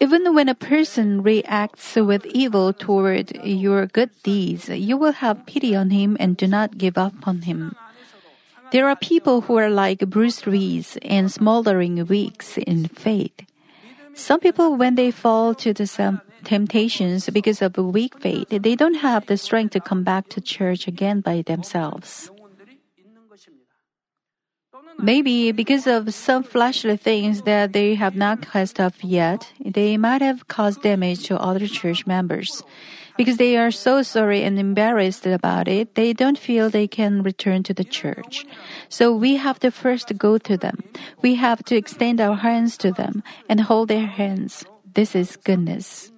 Even 0.00 0.34
when 0.34 0.48
a 0.48 0.54
person 0.54 1.22
reacts 1.22 1.94
with 1.94 2.24
evil 2.26 2.72
toward 2.72 3.36
your 3.44 3.86
good 3.86 4.10
deeds, 4.22 4.68
you 4.68 4.96
will 4.96 5.12
have 5.12 5.44
pity 5.44 5.76
on 5.76 5.90
him 5.90 6.16
and 6.18 6.38
do 6.38 6.46
not 6.46 6.78
give 6.78 6.96
up 6.96 7.28
on 7.28 7.42
him. 7.42 7.76
There 8.72 8.88
are 8.88 8.96
people 8.96 9.42
who 9.42 9.56
are 9.56 9.68
like 9.68 10.00
bruised 10.08 10.46
reeds 10.46 10.96
and 11.02 11.30
smoldering 11.30 12.06
wicks 12.06 12.56
in 12.56 12.88
faith. 12.88 13.44
Some 14.14 14.40
people, 14.40 14.76
when 14.76 14.94
they 14.94 15.10
fall 15.10 15.54
to 15.56 15.74
the 15.74 16.20
temptations 16.44 17.28
because 17.28 17.60
of 17.60 17.76
a 17.76 17.82
weak 17.82 18.18
faith, 18.20 18.48
they 18.48 18.74
don't 18.76 19.04
have 19.04 19.26
the 19.26 19.36
strength 19.36 19.72
to 19.72 19.80
come 19.80 20.02
back 20.02 20.28
to 20.30 20.40
church 20.40 20.88
again 20.88 21.20
by 21.20 21.42
themselves. 21.42 22.30
Maybe 24.98 25.52
because 25.52 25.86
of 25.86 26.12
some 26.12 26.42
fleshly 26.42 26.96
things 26.96 27.42
that 27.42 27.72
they 27.72 27.94
have 27.94 28.16
not 28.16 28.42
cast 28.42 28.80
off 28.80 29.02
yet, 29.02 29.52
they 29.64 29.96
might 29.96 30.20
have 30.20 30.48
caused 30.48 30.82
damage 30.82 31.24
to 31.28 31.40
other 31.40 31.66
church 31.66 32.06
members. 32.06 32.62
Because 33.16 33.36
they 33.36 33.56
are 33.56 33.70
so 33.70 34.02
sorry 34.02 34.42
and 34.42 34.58
embarrassed 34.58 35.26
about 35.26 35.68
it, 35.68 35.94
they 35.94 36.12
don't 36.12 36.38
feel 36.38 36.70
they 36.70 36.86
can 36.88 37.22
return 37.22 37.62
to 37.64 37.74
the 37.74 37.84
church. 37.84 38.46
So 38.88 39.14
we 39.14 39.36
have 39.36 39.58
to 39.60 39.70
first 39.70 40.16
go 40.16 40.38
to 40.38 40.56
them. 40.56 40.82
We 41.20 41.34
have 41.36 41.62
to 41.64 41.76
extend 41.76 42.20
our 42.20 42.36
hands 42.36 42.76
to 42.78 42.92
them 42.92 43.22
and 43.48 43.60
hold 43.60 43.88
their 43.88 44.06
hands. 44.06 44.64
This 44.94 45.14
is 45.14 45.36
goodness. 45.36 46.12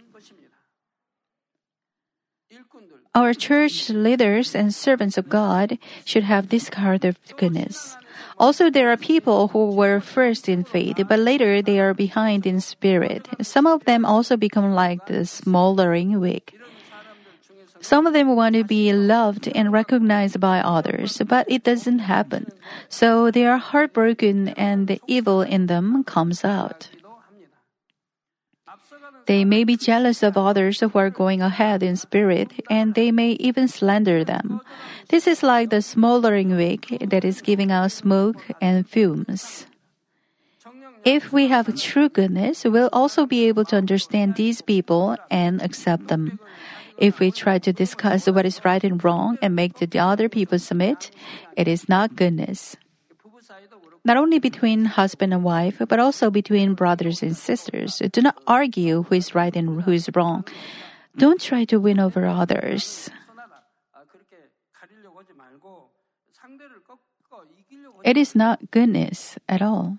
Our 3.14 3.34
church 3.34 3.90
leaders 3.90 4.54
and 4.54 4.72
servants 4.72 5.18
of 5.18 5.28
God 5.28 5.78
should 6.04 6.24
have 6.24 6.48
this 6.48 6.68
heart 6.72 7.04
of 7.04 7.18
goodness. 7.36 7.96
Also, 8.42 8.70
there 8.70 8.90
are 8.90 8.96
people 8.96 9.54
who 9.54 9.70
were 9.70 10.00
first 10.00 10.48
in 10.48 10.64
faith, 10.64 10.98
but 11.06 11.20
later 11.20 11.62
they 11.62 11.78
are 11.78 11.94
behind 11.94 12.44
in 12.44 12.60
spirit. 12.60 13.28
Some 13.40 13.68
of 13.68 13.84
them 13.84 14.04
also 14.04 14.36
become 14.36 14.74
like 14.74 15.06
the 15.06 15.24
smoldering 15.24 16.18
wick. 16.18 16.58
Some 17.80 18.04
of 18.04 18.14
them 18.14 18.34
want 18.34 18.56
to 18.56 18.64
be 18.64 18.92
loved 18.92 19.46
and 19.46 19.70
recognized 19.70 20.40
by 20.40 20.58
others, 20.58 21.22
but 21.24 21.46
it 21.46 21.62
doesn't 21.62 22.00
happen. 22.00 22.50
So 22.88 23.30
they 23.30 23.46
are 23.46 23.58
heartbroken 23.58 24.48
and 24.58 24.88
the 24.88 25.00
evil 25.06 25.42
in 25.42 25.66
them 25.66 26.02
comes 26.02 26.44
out. 26.44 26.90
They 29.26 29.44
may 29.44 29.64
be 29.64 29.76
jealous 29.76 30.22
of 30.22 30.36
others 30.36 30.80
who 30.80 30.90
are 30.94 31.10
going 31.10 31.42
ahead 31.42 31.82
in 31.82 31.96
spirit, 31.96 32.52
and 32.68 32.94
they 32.94 33.10
may 33.10 33.32
even 33.38 33.68
slander 33.68 34.24
them. 34.24 34.60
This 35.08 35.26
is 35.26 35.42
like 35.42 35.70
the 35.70 35.82
smoldering 35.82 36.56
wick 36.56 36.88
that 37.00 37.24
is 37.24 37.40
giving 37.40 37.70
out 37.70 37.92
smoke 37.92 38.42
and 38.60 38.88
fumes. 38.88 39.66
If 41.04 41.32
we 41.32 41.48
have 41.48 41.74
true 41.74 42.08
goodness, 42.08 42.64
we'll 42.64 42.90
also 42.92 43.26
be 43.26 43.48
able 43.48 43.64
to 43.66 43.76
understand 43.76 44.36
these 44.36 44.62
people 44.62 45.16
and 45.30 45.60
accept 45.60 46.08
them. 46.08 46.38
If 46.96 47.18
we 47.18 47.32
try 47.32 47.58
to 47.58 47.72
discuss 47.72 48.26
what 48.26 48.46
is 48.46 48.64
right 48.64 48.82
and 48.84 49.02
wrong 49.02 49.38
and 49.42 49.56
make 49.56 49.78
the 49.78 49.98
other 49.98 50.28
people 50.28 50.58
submit, 50.58 51.10
it 51.56 51.66
is 51.66 51.88
not 51.88 52.14
goodness. 52.14 52.76
Not 54.04 54.16
only 54.16 54.38
between 54.38 54.98
husband 54.98 55.32
and 55.32 55.44
wife, 55.44 55.78
but 55.86 56.00
also 56.00 56.30
between 56.30 56.74
brothers 56.74 57.22
and 57.22 57.36
sisters. 57.36 58.02
Do 58.10 58.20
not 58.20 58.34
argue 58.46 59.04
who 59.04 59.14
is 59.14 59.34
right 59.34 59.54
and 59.54 59.82
who 59.82 59.92
is 59.92 60.10
wrong. 60.14 60.44
Don't 61.16 61.40
try 61.40 61.64
to 61.66 61.78
win 61.78 62.00
over 62.00 62.26
others. 62.26 63.10
It 68.04 68.16
is 68.16 68.34
not 68.34 68.70
goodness 68.70 69.38
at 69.48 69.62
all. 69.62 69.98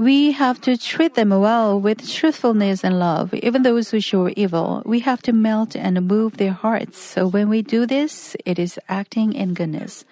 We 0.00 0.32
have 0.32 0.62
to 0.62 0.78
treat 0.78 1.12
them 1.12 1.28
well 1.28 1.78
with 1.78 2.08
truthfulness 2.08 2.82
and 2.82 2.98
love. 2.98 3.34
Even 3.34 3.64
those 3.64 3.90
who 3.90 4.00
show 4.00 4.32
evil, 4.34 4.80
we 4.86 5.00
have 5.00 5.20
to 5.28 5.32
melt 5.34 5.76
and 5.76 6.08
move 6.08 6.38
their 6.38 6.56
hearts. 6.56 6.96
So 6.98 7.26
when 7.26 7.50
we 7.50 7.60
do 7.60 7.84
this, 7.84 8.34
it 8.46 8.58
is 8.58 8.80
acting 8.88 9.34
in 9.34 9.52
goodness. 9.52 10.06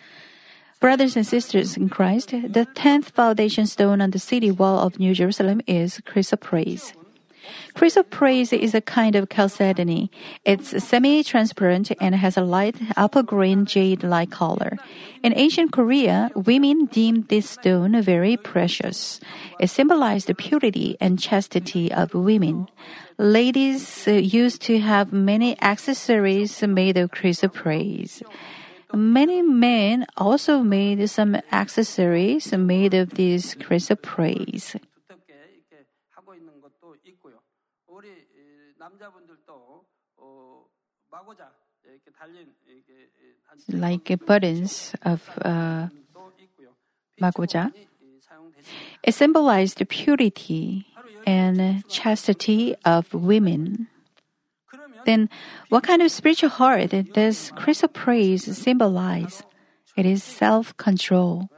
Brothers 0.78 1.16
and 1.16 1.26
sisters 1.26 1.78
in 1.78 1.88
Christ, 1.88 2.32
the 2.32 2.66
tenth 2.74 3.16
foundation 3.16 3.66
stone 3.66 4.02
on 4.02 4.10
the 4.10 4.18
city 4.18 4.50
wall 4.50 4.78
of 4.78 5.00
New 5.00 5.14
Jerusalem 5.14 5.62
is 5.66 6.02
chrysoprase. 6.04 6.92
Chrysoprase 7.74 8.52
is 8.52 8.74
a 8.74 8.80
kind 8.80 9.14
of 9.14 9.28
chalcedony. 9.28 10.10
It's 10.44 10.82
semi-transparent 10.82 11.92
and 12.00 12.14
has 12.14 12.36
a 12.36 12.42
light 12.42 12.76
apple 12.96 13.22
green 13.22 13.66
jade-like 13.66 14.30
color. 14.30 14.76
In 15.22 15.32
ancient 15.36 15.72
Korea, 15.72 16.30
women 16.34 16.86
deemed 16.86 17.28
this 17.28 17.50
stone 17.50 18.00
very 18.02 18.36
precious. 18.36 19.20
It 19.60 19.68
symbolized 19.70 20.26
the 20.26 20.34
purity 20.34 20.96
and 21.00 21.18
chastity 21.18 21.90
of 21.92 22.14
women. 22.14 22.68
Ladies 23.18 24.06
uh, 24.06 24.12
used 24.12 24.62
to 24.62 24.78
have 24.78 25.12
many 25.12 25.60
accessories 25.60 26.62
made 26.62 26.96
of 26.96 27.10
chrysoprase. 27.10 28.22
Many 28.94 29.42
men 29.42 30.06
also 30.16 30.60
made 30.62 31.10
some 31.10 31.36
accessories 31.52 32.52
made 32.52 32.94
of 32.94 33.10
this 33.10 33.54
chrysoprase. 33.54 34.80
Like 43.70 44.18
buttons 44.26 44.94
of 45.02 45.28
uh, 45.42 45.88
magoja. 47.20 47.72
It 49.02 49.14
symbolized 49.14 49.86
purity 49.88 50.86
and 51.26 51.86
chastity 51.88 52.74
of 52.84 53.12
women. 53.12 53.88
Then, 55.04 55.28
what 55.68 55.84
kind 55.84 56.02
of 56.02 56.10
spiritual 56.10 56.50
heart 56.50 56.90
does 57.12 57.52
chrysoprase 57.56 58.54
symbolize? 58.54 59.42
It 59.96 60.06
is 60.06 60.22
self 60.22 60.76
control. 60.76 61.48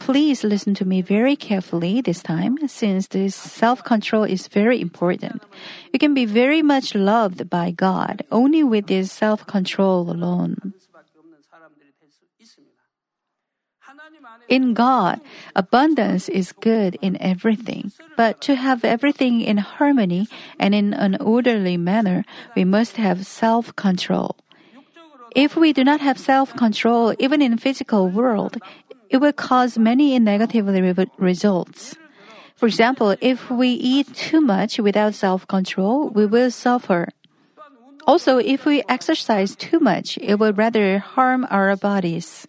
Please 0.00 0.42
listen 0.42 0.74
to 0.74 0.84
me 0.84 1.02
very 1.02 1.36
carefully 1.36 2.00
this 2.00 2.22
time, 2.22 2.56
since 2.66 3.06
this 3.06 3.36
self 3.36 3.84
control 3.84 4.24
is 4.24 4.48
very 4.48 4.80
important. 4.80 5.44
You 5.92 5.98
can 5.98 6.14
be 6.14 6.24
very 6.24 6.62
much 6.62 6.94
loved 6.94 7.48
by 7.48 7.70
God 7.70 8.24
only 8.32 8.64
with 8.64 8.88
this 8.88 9.12
self 9.12 9.46
control 9.46 10.10
alone. 10.10 10.72
In 14.48 14.74
God, 14.74 15.20
abundance 15.54 16.28
is 16.28 16.50
good 16.50 16.98
in 17.00 17.20
everything. 17.20 17.92
But 18.16 18.40
to 18.42 18.56
have 18.56 18.84
everything 18.84 19.40
in 19.40 19.58
harmony 19.58 20.26
and 20.58 20.74
in 20.74 20.92
an 20.92 21.16
orderly 21.20 21.76
manner, 21.76 22.24
we 22.56 22.64
must 22.64 22.96
have 22.96 23.26
self 23.26 23.76
control. 23.76 24.36
If 25.36 25.54
we 25.54 25.72
do 25.72 25.84
not 25.84 26.00
have 26.00 26.18
self 26.18 26.56
control, 26.56 27.14
even 27.20 27.40
in 27.40 27.56
physical 27.58 28.08
world, 28.08 28.58
it 29.10 29.18
will 29.18 29.32
cause 29.32 29.76
many 29.76 30.18
negative 30.18 30.66
results. 31.18 31.96
For 32.54 32.66
example, 32.66 33.16
if 33.20 33.50
we 33.50 33.68
eat 33.70 34.14
too 34.14 34.40
much 34.40 34.78
without 34.78 35.14
self-control, 35.14 36.10
we 36.10 36.26
will 36.26 36.50
suffer. 36.50 37.08
Also, 38.06 38.38
if 38.38 38.64
we 38.64 38.82
exercise 38.88 39.56
too 39.56 39.80
much, 39.80 40.16
it 40.22 40.36
will 40.38 40.52
rather 40.52 40.98
harm 40.98 41.46
our 41.50 41.74
bodies. 41.76 42.46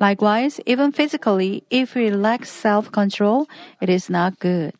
Likewise, 0.00 0.60
even 0.64 0.92
physically, 0.92 1.62
if 1.70 1.94
we 1.94 2.10
lack 2.10 2.46
self-control, 2.46 3.46
it 3.80 3.88
is 3.88 4.08
not 4.08 4.38
good. 4.38 4.72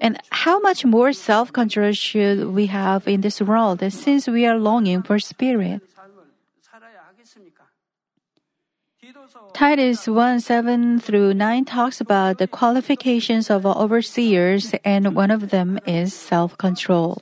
And 0.00 0.18
how 0.30 0.60
much 0.60 0.84
more 0.84 1.12
self-control 1.12 1.92
should 1.92 2.54
we 2.54 2.66
have 2.66 3.06
in 3.08 3.20
this 3.20 3.42
world 3.42 3.82
since 3.92 4.28
we 4.28 4.46
are 4.46 4.58
longing 4.58 5.02
for 5.02 5.18
spirit? 5.18 5.82
Titus 9.60 10.08
1 10.08 10.40
7 10.40 11.00
through 11.00 11.34
9 11.34 11.66
talks 11.66 12.00
about 12.00 12.38
the 12.38 12.48
qualifications 12.48 13.50
of 13.50 13.66
overseers, 13.66 14.72
and 14.86 15.14
one 15.14 15.30
of 15.30 15.50
them 15.50 15.78
is 15.86 16.14
self 16.14 16.56
control. 16.56 17.20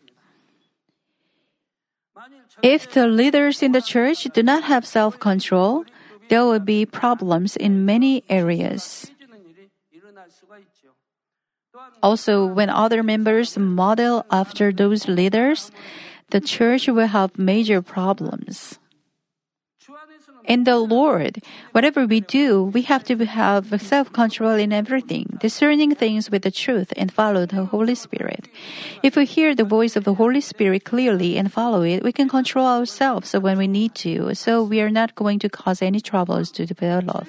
If 2.62 2.94
the 2.94 3.08
leaders 3.08 3.60
in 3.60 3.72
the 3.72 3.82
church 3.82 4.22
do 4.32 4.44
not 4.44 4.62
have 4.62 4.86
self 4.86 5.18
control, 5.18 5.84
there 6.28 6.44
will 6.44 6.62
be 6.62 6.86
problems 6.86 7.56
in 7.56 7.84
many 7.84 8.22
areas. 8.30 9.10
Also, 12.04 12.46
when 12.46 12.70
other 12.70 13.02
members 13.02 13.58
model 13.58 14.24
after 14.30 14.70
those 14.70 15.08
leaders, 15.08 15.72
the 16.30 16.40
church 16.40 16.86
will 16.86 17.08
have 17.10 17.36
major 17.36 17.82
problems. 17.82 18.78
In 20.48 20.64
the 20.64 20.78
Lord, 20.78 21.42
whatever 21.72 22.06
we 22.06 22.20
do, 22.20 22.64
we 22.64 22.80
have 22.88 23.04
to 23.04 23.26
have 23.26 23.82
self 23.82 24.10
control 24.14 24.54
in 24.54 24.72
everything, 24.72 25.36
discerning 25.40 25.94
things 25.94 26.30
with 26.30 26.40
the 26.40 26.50
truth 26.50 26.90
and 26.96 27.12
follow 27.12 27.44
the 27.44 27.66
Holy 27.66 27.94
Spirit. 27.94 28.48
If 29.02 29.14
we 29.14 29.26
hear 29.26 29.54
the 29.54 29.64
voice 29.68 29.94
of 29.94 30.04
the 30.04 30.14
Holy 30.14 30.40
Spirit 30.40 30.84
clearly 30.84 31.36
and 31.36 31.52
follow 31.52 31.82
it, 31.82 32.02
we 32.02 32.12
can 32.12 32.30
control 32.30 32.66
ourselves 32.66 33.34
when 33.34 33.58
we 33.58 33.68
need 33.68 33.94
to, 33.96 34.34
so 34.34 34.62
we 34.62 34.80
are 34.80 34.88
not 34.88 35.14
going 35.14 35.38
to 35.40 35.50
cause 35.50 35.82
any 35.82 36.00
troubles 36.00 36.50
to 36.52 36.64
develop. 36.64 37.28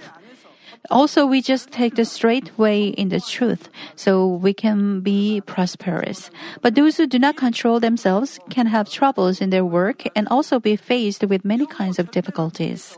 Also, 0.89 1.25
we 1.25 1.41
just 1.41 1.71
take 1.71 1.95
the 1.95 2.05
straight 2.05 2.57
way 2.57 2.87
in 2.87 3.09
the 3.09 3.19
truth, 3.19 3.69
so 3.95 4.25
we 4.25 4.53
can 4.53 5.01
be 5.01 5.41
prosperous. 5.45 6.31
But 6.61 6.75
those 6.75 6.97
who 6.97 7.05
do 7.05 7.19
not 7.19 7.35
control 7.35 7.79
themselves 7.79 8.39
can 8.49 8.65
have 8.67 8.89
troubles 8.89 9.41
in 9.41 9.49
their 9.49 9.65
work 9.65 10.03
and 10.15 10.27
also 10.29 10.59
be 10.59 10.75
faced 10.75 11.23
with 11.23 11.45
many 11.45 11.65
kinds 11.67 11.99
of 11.99 12.11
difficulties. 12.11 12.97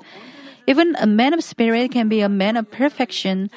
Even 0.68 0.96
a 1.00 1.08
man 1.08 1.34
of 1.34 1.44
spirit 1.44 1.92
can 1.92 2.08
be 2.08 2.22
a 2.22 2.30
man 2.30 2.56
of 2.56 2.70
perfection, 2.70 3.50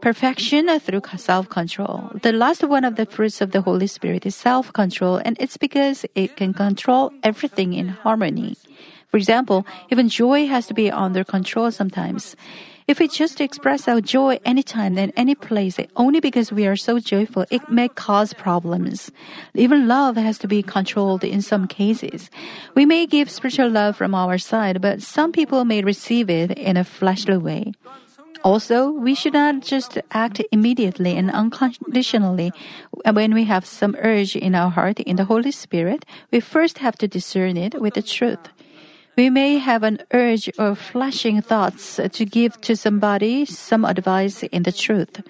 perfection 0.00 0.66
through 0.80 1.02
self-control. 1.16 2.18
The 2.22 2.32
last 2.32 2.64
one 2.64 2.84
of 2.84 2.96
the 2.96 3.06
fruits 3.06 3.40
of 3.40 3.52
the 3.52 3.60
Holy 3.60 3.86
Spirit 3.86 4.26
is 4.26 4.34
self-control, 4.34 5.20
and 5.24 5.36
it's 5.38 5.58
because 5.58 6.06
it 6.14 6.34
can 6.36 6.54
control 6.54 7.12
everything 7.22 7.74
in 7.74 7.88
harmony. 7.88 8.56
For 9.08 9.18
example, 9.18 9.66
even 9.90 10.08
joy 10.08 10.46
has 10.48 10.66
to 10.66 10.74
be 10.74 10.90
under 10.90 11.22
control 11.24 11.70
sometimes. 11.70 12.34
If 12.88 13.00
we 13.00 13.08
just 13.08 13.40
express 13.40 13.88
our 13.88 14.00
joy 14.00 14.38
anytime 14.44 14.96
and 14.96 15.12
any 15.16 15.34
place 15.34 15.76
only 15.96 16.20
because 16.20 16.52
we 16.52 16.68
are 16.68 16.76
so 16.76 17.00
joyful, 17.00 17.44
it 17.50 17.68
may 17.68 17.88
cause 17.88 18.32
problems. 18.32 19.10
Even 19.54 19.88
love 19.88 20.14
has 20.14 20.38
to 20.38 20.46
be 20.46 20.62
controlled 20.62 21.24
in 21.24 21.42
some 21.42 21.66
cases. 21.66 22.30
We 22.76 22.86
may 22.86 23.06
give 23.06 23.28
spiritual 23.28 23.70
love 23.70 23.96
from 23.96 24.14
our 24.14 24.38
side, 24.38 24.80
but 24.80 25.02
some 25.02 25.32
people 25.32 25.64
may 25.64 25.82
receive 25.82 26.30
it 26.30 26.52
in 26.52 26.76
a 26.76 26.84
fleshly 26.84 27.38
way. 27.38 27.72
Also, 28.44 28.90
we 28.90 29.16
should 29.16 29.32
not 29.32 29.62
just 29.62 29.98
act 30.12 30.40
immediately 30.52 31.16
and 31.16 31.32
unconditionally. 31.32 32.52
When 33.04 33.34
we 33.34 33.42
have 33.44 33.66
some 33.66 33.96
urge 33.98 34.36
in 34.36 34.54
our 34.54 34.70
heart 34.70 35.00
in 35.00 35.16
the 35.16 35.24
Holy 35.24 35.50
Spirit, 35.50 36.04
we 36.30 36.38
first 36.38 36.78
have 36.78 36.94
to 36.98 37.08
discern 37.08 37.56
it 37.56 37.80
with 37.80 37.94
the 37.94 38.02
truth. 38.02 38.38
We 39.16 39.30
may 39.30 39.56
have 39.56 39.82
an 39.82 40.00
urge 40.12 40.50
or 40.58 40.74
flashing 40.74 41.40
thoughts 41.40 41.96
to 41.96 42.24
give 42.26 42.60
to 42.60 42.76
somebody 42.76 43.46
some 43.46 43.86
advice 43.86 44.42
in 44.42 44.64
the 44.64 44.72
truth. 44.72 45.22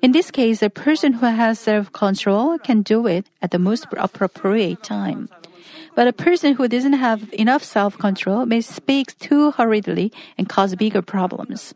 In 0.00 0.12
this 0.12 0.30
case, 0.30 0.62
a 0.62 0.70
person 0.70 1.12
who 1.12 1.26
has 1.26 1.58
self-control 1.60 2.58
can 2.60 2.80
do 2.80 3.06
it 3.06 3.26
at 3.42 3.50
the 3.50 3.58
most 3.58 3.86
appropriate 3.92 4.82
time. 4.82 5.28
But 5.94 6.08
a 6.08 6.14
person 6.14 6.54
who 6.54 6.66
doesn't 6.66 6.94
have 6.94 7.28
enough 7.34 7.62
self-control 7.62 8.46
may 8.46 8.62
speak 8.62 9.18
too 9.18 9.50
hurriedly 9.50 10.12
and 10.38 10.48
cause 10.48 10.74
bigger 10.74 11.02
problems. 11.02 11.74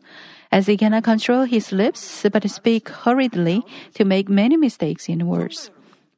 As 0.51 0.65
he 0.65 0.77
cannot 0.77 1.03
control 1.03 1.43
his 1.43 1.71
lips, 1.71 2.25
but 2.31 2.49
speak 2.49 2.89
hurriedly 2.89 3.61
to 3.93 4.03
make 4.03 4.29
many 4.29 4.57
mistakes 4.57 5.07
in 5.07 5.27
words. 5.27 5.69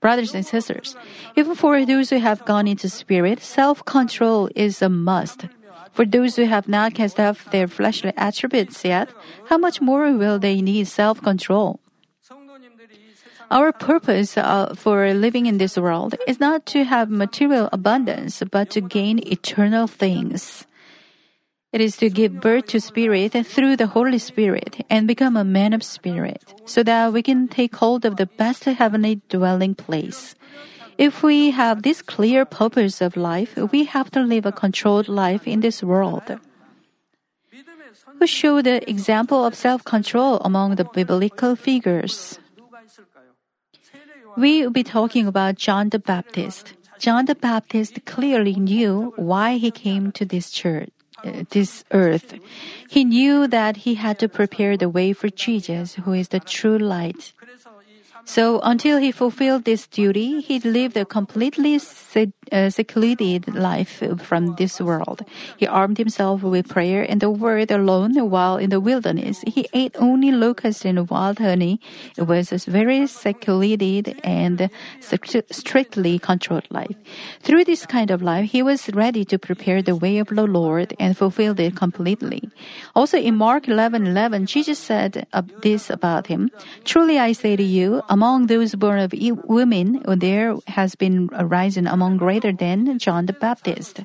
Brothers 0.03 0.35
and 0.35 0.45
sisters, 0.45 0.99
even 1.39 1.55
for 1.55 1.79
those 1.85 2.11
who 2.11 2.19
have 2.19 2.43
gone 2.43 2.67
into 2.67 2.89
spirit, 2.91 3.39
self-control 3.39 4.49
is 4.53 4.81
a 4.83 4.89
must. 4.89 5.47
For 5.95 6.03
those 6.03 6.35
who 6.35 6.43
have 6.43 6.67
not 6.67 6.93
cast 6.93 7.21
off 7.23 7.47
their 7.55 7.71
fleshly 7.71 8.11
attributes 8.17 8.83
yet, 8.83 9.07
how 9.47 9.57
much 9.57 9.79
more 9.79 10.11
will 10.11 10.39
they 10.39 10.59
need 10.59 10.91
self-control? 10.91 11.79
Our 13.49 13.71
purpose 13.71 14.35
uh, 14.35 14.73
for 14.75 15.13
living 15.13 15.45
in 15.45 15.57
this 15.57 15.77
world 15.77 16.15
is 16.27 16.39
not 16.39 16.65
to 16.75 16.83
have 16.83 17.09
material 17.09 17.69
abundance, 17.71 18.43
but 18.51 18.71
to 18.71 18.81
gain 18.81 19.23
eternal 19.23 19.87
things. 19.87 20.67
It 21.73 21.81
is 21.81 21.97
to 21.97 22.09
give 22.09 22.39
birth 22.39 22.67
to 22.67 22.79
spirit 22.79 23.33
through 23.33 23.77
the 23.77 23.87
Holy 23.87 24.19
Spirit 24.19 24.85
and 24.91 25.07
become 25.07 25.35
a 25.35 25.43
man 25.43 25.73
of 25.73 25.81
spirit, 25.81 26.53
so 26.65 26.83
that 26.83 27.11
we 27.11 27.23
can 27.23 27.47
take 27.47 27.75
hold 27.75 28.05
of 28.05 28.17
the 28.17 28.27
best 28.27 28.65
heavenly 28.65 29.21
dwelling 29.27 29.73
place. 29.73 30.35
If 30.99 31.23
we 31.23 31.49
have 31.49 31.81
this 31.81 32.03
clear 32.03 32.45
purpose 32.45 33.01
of 33.01 33.17
life, 33.17 33.57
we 33.73 33.85
have 33.85 34.11
to 34.11 34.21
live 34.21 34.45
a 34.45 34.51
controlled 34.51 35.09
life 35.09 35.47
in 35.47 35.61
this 35.61 35.81
world. 35.81 36.37
Who 38.19 38.27
showed 38.27 38.65
the 38.65 38.87
example 38.87 39.43
of 39.43 39.55
self-control 39.55 40.45
among 40.45 40.75
the 40.75 40.85
biblical 40.85 41.55
figures? 41.55 42.37
We 44.37 44.61
will 44.61 44.69
be 44.69 44.83
talking 44.83 45.25
about 45.25 45.55
John 45.57 45.89
the 45.89 45.97
Baptist. 45.97 46.73
John 46.99 47.25
the 47.25 47.35
Baptist 47.35 48.05
clearly 48.05 48.53
knew 48.53 49.11
why 49.17 49.57
he 49.57 49.71
came 49.71 50.11
to 50.13 50.23
this 50.23 50.51
church, 50.51 50.93
this 51.49 51.83
earth. 51.91 52.35
He 52.89 53.03
knew 53.03 53.47
that 53.47 53.77
he 53.77 53.95
had 53.95 54.19
to 54.19 54.27
prepare 54.27 54.77
the 54.77 54.89
way 54.89 55.13
for 55.13 55.29
Jesus, 55.29 55.95
who 55.95 56.13
is 56.13 56.29
the 56.29 56.39
true 56.39 56.77
light. 56.77 57.33
So 58.25 58.59
until 58.61 58.97
he 58.97 59.11
fulfilled 59.11 59.65
this 59.65 59.87
duty, 59.87 60.41
he 60.41 60.59
lived 60.59 60.95
a 60.95 61.05
completely 61.05 61.79
Uh, 62.15 62.69
secluded 62.69 63.47
life 63.55 64.03
from 64.21 64.53
this 64.55 64.79
world. 64.79 65.25
He 65.57 65.65
armed 65.65 65.97
himself 65.97 66.43
with 66.43 66.69
prayer 66.69 67.01
and 67.01 67.19
the 67.19 67.31
word 67.31 67.71
alone 67.71 68.13
while 68.29 68.57
in 68.57 68.69
the 68.69 68.79
wilderness. 68.79 69.41
He 69.47 69.67
ate 69.73 69.95
only 69.97 70.31
locusts 70.31 70.85
and 70.85 71.09
wild 71.09 71.39
honey. 71.39 71.79
It 72.15 72.27
was 72.27 72.51
a 72.51 72.59
very 72.69 73.07
secluded 73.07 74.19
and 74.23 74.69
strictly 75.49 76.19
controlled 76.19 76.67
life. 76.69 76.95
Through 77.41 77.63
this 77.63 77.87
kind 77.87 78.11
of 78.11 78.21
life, 78.21 78.51
he 78.51 78.61
was 78.61 78.87
ready 78.93 79.25
to 79.25 79.39
prepare 79.39 79.81
the 79.81 79.95
way 79.95 80.19
of 80.19 80.27
the 80.27 80.45
Lord 80.45 80.93
and 80.99 81.17
fulfilled 81.17 81.59
it 81.59 81.75
completely. 81.75 82.51
Also 82.93 83.17
in 83.17 83.35
Mark 83.35 83.67
11, 83.67 84.05
11, 84.05 84.45
Jesus 84.45 84.77
said 84.77 85.25
this 85.63 85.89
about 85.89 86.27
him. 86.27 86.51
Truly 86.83 87.17
I 87.17 87.31
say 87.31 87.55
to 87.55 87.63
you, 87.63 88.03
among 88.09 88.45
those 88.45 88.75
born 88.75 88.99
of 88.99 89.13
women, 89.47 90.03
there 90.05 90.55
has 90.67 90.93
been 90.93 91.29
a 91.33 91.45
among 91.87 92.02
greater 92.17 92.51
than 92.51 92.99
John 92.99 93.25
the 93.25 93.33
Baptist. 93.33 94.01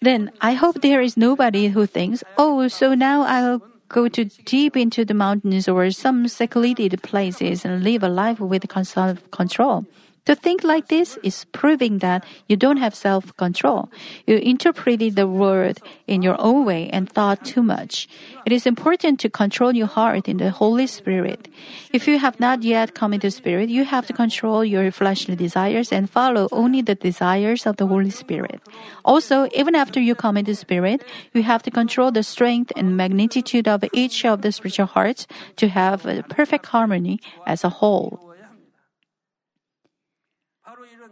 Then 0.00 0.30
I 0.40 0.54
hope 0.54 0.80
there 0.80 1.02
is 1.02 1.16
nobody 1.16 1.68
who 1.68 1.86
thinks, 1.86 2.24
oh, 2.38 2.68
so 2.68 2.94
now 2.94 3.22
I'll 3.22 3.62
go 3.88 4.08
too 4.08 4.26
deep 4.46 4.76
into 4.76 5.04
the 5.04 5.14
mountains 5.14 5.68
or 5.68 5.90
some 5.90 6.28
secluded 6.28 7.02
places 7.02 7.64
and 7.64 7.84
live 7.84 8.02
a 8.02 8.08
life 8.08 8.40
with 8.40 8.68
control. 8.68 9.84
To 10.26 10.34
think 10.34 10.62
like 10.62 10.88
this 10.88 11.18
is 11.22 11.46
proving 11.52 11.98
that 11.98 12.24
you 12.46 12.56
don't 12.56 12.76
have 12.76 12.94
self 12.94 13.34
control. 13.36 13.90
You 14.26 14.36
interpreted 14.36 15.16
the 15.16 15.26
word 15.26 15.80
in 16.06 16.22
your 16.22 16.36
own 16.38 16.64
way 16.64 16.90
and 16.90 17.10
thought 17.10 17.44
too 17.44 17.62
much. 17.62 18.06
It 18.44 18.52
is 18.52 18.66
important 18.66 19.18
to 19.20 19.30
control 19.30 19.74
your 19.74 19.86
heart 19.86 20.28
in 20.28 20.36
the 20.36 20.50
Holy 20.50 20.86
Spirit. 20.86 21.48
If 21.92 22.06
you 22.06 22.18
have 22.18 22.38
not 22.38 22.62
yet 22.62 22.94
come 22.94 23.14
into 23.14 23.30
Spirit, 23.30 23.70
you 23.70 23.84
have 23.84 24.06
to 24.06 24.12
control 24.12 24.64
your 24.64 24.90
fleshly 24.92 25.36
desires 25.36 25.90
and 25.90 26.08
follow 26.08 26.48
only 26.52 26.82
the 26.82 26.94
desires 26.94 27.66
of 27.66 27.76
the 27.76 27.86
Holy 27.86 28.10
Spirit. 28.10 28.60
Also, 29.04 29.48
even 29.54 29.74
after 29.74 30.00
you 30.00 30.14
come 30.14 30.36
into 30.36 30.54
Spirit, 30.54 31.02
you 31.32 31.42
have 31.42 31.62
to 31.62 31.70
control 31.70 32.10
the 32.10 32.22
strength 32.22 32.72
and 32.76 32.96
magnitude 32.96 33.66
of 33.66 33.84
each 33.92 34.24
of 34.24 34.42
the 34.42 34.52
spiritual 34.52 34.86
hearts 34.86 35.26
to 35.56 35.68
have 35.68 36.06
a 36.06 36.22
perfect 36.24 36.66
harmony 36.66 37.20
as 37.46 37.64
a 37.64 37.68
whole. 37.68 38.29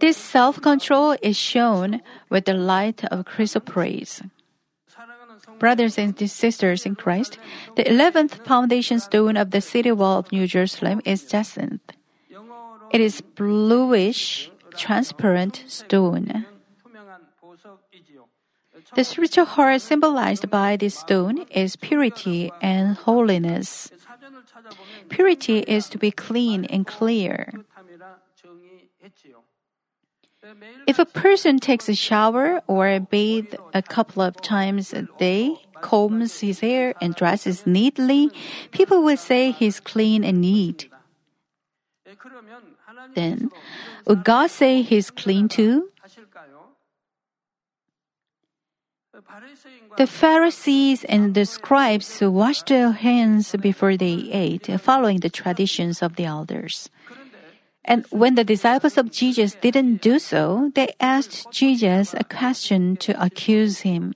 This 0.01 0.17
self-control 0.17 1.17
is 1.23 1.37
shown 1.37 2.01
with 2.31 2.45
the 2.45 2.55
light 2.55 3.05
of 3.05 3.25
chrysoprase. 3.25 4.23
Brothers 5.59 5.99
and 5.99 6.15
sisters 6.31 6.87
in 6.87 6.95
Christ, 6.95 7.39
the 7.77 7.89
eleventh 7.89 8.47
foundation 8.47 9.01
stone 9.01 9.37
of 9.37 9.51
the 9.51 9.61
city 9.61 9.91
wall 9.93 10.19
of 10.19 10.31
New 10.31 10.47
Jerusalem 10.47 11.01
is 11.05 11.25
jacinth. 11.25 11.83
It 12.93 13.01
is 13.01 13.21
bluish, 13.21 14.51
transparent 14.77 15.65
stone. 15.67 16.47
The 18.95 19.05
spiritual 19.05 19.45
heart 19.45 19.83
symbolized 19.83 20.49
by 20.49 20.77
this 20.77 20.95
stone 20.99 21.45
is 21.51 21.77
purity 21.77 22.51
and 22.63 22.97
holiness. 22.97 23.91
Purity 25.09 25.59
is 25.61 25.89
to 25.91 25.99
be 25.99 26.11
clean 26.11 26.65
and 26.67 26.87
clear. 26.87 27.53
If 30.87 30.99
a 30.99 31.05
person 31.05 31.59
takes 31.59 31.89
a 31.89 31.95
shower 31.95 32.63
or 32.67 33.01
bathe 33.01 33.55
a 33.75 33.83
couple 33.83 34.23
of 34.23 34.41
times 34.41 34.93
a 34.93 35.03
day, 35.19 35.57
combs 35.81 36.41
his 36.41 36.61
hair 36.61 36.95
and 37.01 37.15
dresses 37.15 37.67
neatly, 37.67 38.31
people 38.73 39.03
will 39.03 39.17
say 39.17 39.51
he's 39.51 39.81
clean 39.81 40.25
and 40.25 40.41
neat. 40.41 40.89
Then, 43.15 43.51
would 44.07 44.25
God 44.25 44.51
say 44.51 44.83
he's 44.83 45.11
clean 45.11 45.49
too? 45.49 45.91
The 49.97 50.07
Pharisees 50.07 51.05
and 51.05 51.35
the 51.35 51.45
scribes 51.45 52.21
washed 52.21 52.69
their 52.69 52.93
hands 52.93 53.55
before 53.61 53.97
they 53.97 54.31
ate, 54.33 54.67
following 54.81 55.21
the 55.21 55.31
traditions 55.31 56.03
of 56.03 56.17
the 56.17 56.25
elders. 56.25 56.89
And 57.89 58.05
when 58.13 58.37
the 58.37 58.45
disciples 58.45 59.01
of 59.01 59.11
Jesus 59.11 59.57
didn't 59.57 60.05
do 60.05 60.21
so, 60.21 60.71
they 60.77 60.93
asked 61.01 61.49
Jesus 61.51 62.13
a 62.13 62.23
question 62.23 63.01
to 63.01 63.17
accuse 63.17 63.81
him. 63.81 64.13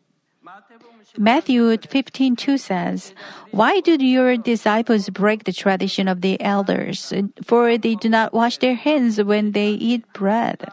Matthew 1.17 1.73
15:2 1.81 2.61
says, 2.61 3.17
"Why 3.51 3.81
do 3.81 3.97
your 3.97 4.37
disciples 4.37 5.09
break 5.09 5.45
the 5.45 5.57
tradition 5.57 6.05
of 6.05 6.21
the 6.21 6.37
elders? 6.41 7.13
For 7.41 7.77
they 7.81 7.97
do 7.97 8.13
not 8.13 8.37
wash 8.37 8.61
their 8.61 8.77
hands 8.77 9.17
when 9.17 9.53
they 9.57 9.73
eat 9.73 10.05
bread." 10.13 10.69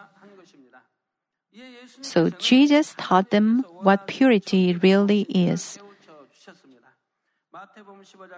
So 2.03 2.31
Jesus 2.39 2.95
taught 2.99 3.31
them 3.31 3.63
what 3.83 4.07
purity 4.07 4.75
really 4.75 5.23
is. 5.31 5.79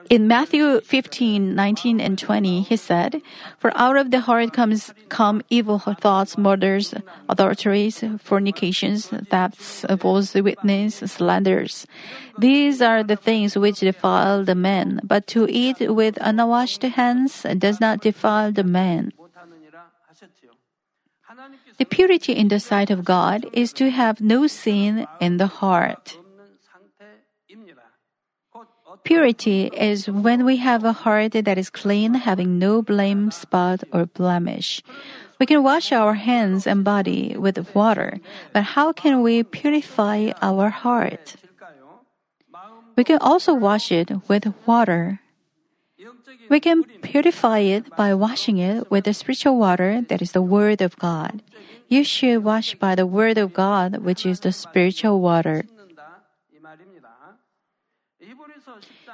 In 0.09 0.27
Matthew 0.27 0.81
15, 0.81 1.55
19 1.55 2.01
and 2.01 2.17
20, 2.17 2.61
he 2.61 2.75
said, 2.75 3.21
For 3.57 3.71
out 3.75 3.97
of 3.97 4.11
the 4.11 4.21
heart 4.21 4.53
comes 4.53 4.93
come 5.09 5.41
evil 5.49 5.79
thoughts, 5.79 6.37
murders, 6.37 6.93
adulteries, 7.29 8.03
fornications, 8.19 9.07
thefts, 9.29 9.85
false 9.99 10.33
witness, 10.33 10.95
slanders. 10.95 11.85
These 12.37 12.81
are 12.81 13.03
the 13.03 13.15
things 13.15 13.57
which 13.57 13.79
defile 13.79 14.43
the 14.43 14.55
man, 14.55 15.01
but 15.03 15.27
to 15.27 15.47
eat 15.49 15.77
with 15.79 16.17
unwashed 16.21 16.83
hands 16.83 17.45
does 17.57 17.79
not 17.79 18.01
defile 18.01 18.51
the 18.51 18.63
man. 18.63 19.11
The 21.77 21.85
purity 21.85 22.33
in 22.33 22.49
the 22.49 22.59
sight 22.59 22.89
of 22.89 23.05
God 23.05 23.45
is 23.53 23.71
to 23.73 23.89
have 23.89 24.21
no 24.21 24.47
sin 24.47 25.07
in 25.19 25.37
the 25.37 25.47
heart. 25.47 26.17
Purity 29.03 29.67
is 29.73 30.07
when 30.07 30.45
we 30.45 30.57
have 30.57 30.83
a 30.83 30.93
heart 30.93 31.31
that 31.33 31.57
is 31.57 31.69
clean, 31.69 32.13
having 32.13 32.59
no 32.59 32.81
blame, 32.81 33.31
spot, 33.31 33.83
or 33.91 34.05
blemish. 34.05 34.81
We 35.39 35.45
can 35.45 35.63
wash 35.63 35.91
our 35.91 36.13
hands 36.13 36.67
and 36.67 36.83
body 36.83 37.35
with 37.37 37.73
water, 37.73 38.19
but 38.53 38.77
how 38.77 38.93
can 38.93 39.21
we 39.21 39.41
purify 39.41 40.31
our 40.41 40.69
heart? 40.69 41.35
We 42.95 43.03
can 43.03 43.17
also 43.19 43.53
wash 43.53 43.91
it 43.91 44.11
with 44.27 44.53
water. 44.67 45.19
We 46.49 46.59
can 46.59 46.83
purify 47.01 47.59
it 47.59 47.95
by 47.95 48.13
washing 48.13 48.57
it 48.57 48.91
with 48.91 49.05
the 49.05 49.13
spiritual 49.13 49.57
water 49.57 50.01
that 50.09 50.21
is 50.21 50.33
the 50.33 50.41
Word 50.41 50.81
of 50.81 50.97
God. 50.97 51.41
You 51.87 52.03
should 52.03 52.43
wash 52.43 52.75
by 52.75 52.95
the 52.95 53.05
Word 53.05 53.37
of 53.37 53.53
God, 53.53 54.03
which 54.03 54.25
is 54.25 54.41
the 54.41 54.51
spiritual 54.51 55.21
water. 55.21 55.65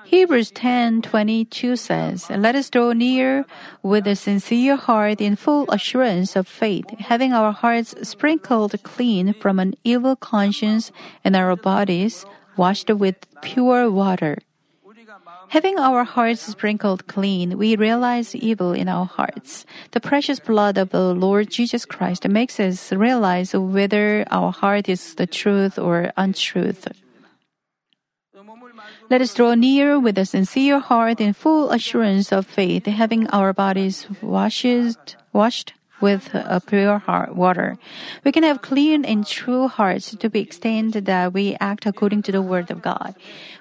Hebrews 0.03 0.51
10:22 0.51 1.77
says, 1.77 2.29
"Let 2.29 2.55
us 2.55 2.69
draw 2.69 2.91
near 2.91 3.45
with 3.81 4.05
a 4.05 4.15
sincere 4.15 4.75
heart 4.75 5.21
in 5.21 5.35
full 5.35 5.63
assurance 5.71 6.35
of 6.35 6.47
faith, 6.47 6.91
having 6.99 7.31
our 7.31 7.53
hearts 7.53 7.95
sprinkled 8.03 8.75
clean 8.83 9.33
from 9.33 9.59
an 9.59 9.75
evil 9.83 10.15
conscience 10.15 10.91
and 11.23 11.35
our 11.35 11.55
bodies 11.55 12.25
washed 12.57 12.91
with 12.91 13.15
pure 13.41 13.89
water." 13.89 14.39
Having 15.55 15.79
our 15.79 16.03
hearts 16.03 16.41
sprinkled 16.43 17.07
clean, 17.07 17.57
we 17.57 17.77
realize 17.79 18.35
evil 18.35 18.73
in 18.73 18.89
our 18.89 19.05
hearts. 19.07 19.65
The 19.91 20.03
precious 20.03 20.43
blood 20.43 20.77
of 20.77 20.89
the 20.91 21.15
Lord 21.15 21.49
Jesus 21.49 21.85
Christ 21.85 22.27
makes 22.27 22.59
us 22.59 22.91
realize 22.91 23.55
whether 23.55 24.27
our 24.29 24.51
heart 24.51 24.89
is 24.89 25.15
the 25.15 25.27
truth 25.27 25.79
or 25.79 26.11
untruth. 26.17 26.91
Let 29.09 29.21
us 29.21 29.33
draw 29.33 29.53
near 29.55 29.99
with 29.99 30.17
a 30.17 30.25
sincere 30.25 30.79
heart 30.79 31.21
in 31.21 31.33
full 31.33 31.71
assurance 31.71 32.31
of 32.31 32.45
faith, 32.45 32.85
having 32.85 33.27
our 33.29 33.53
bodies 33.53 34.07
washed, 34.21 35.15
washed 35.33 35.73
with 35.99 36.29
a 36.33 36.61
pure 36.61 36.99
heart, 36.99 37.35
water. 37.35 37.77
We 38.23 38.31
can 38.31 38.43
have 38.43 38.61
clean 38.61 39.05
and 39.05 39.25
true 39.25 39.67
hearts 39.67 40.15
to 40.15 40.29
the 40.29 40.39
extent 40.39 41.05
that 41.05 41.33
we 41.33 41.57
act 41.59 41.85
according 41.85 42.21
to 42.23 42.31
the 42.31 42.41
word 42.41 42.69
of 42.69 42.81
God. 42.81 43.15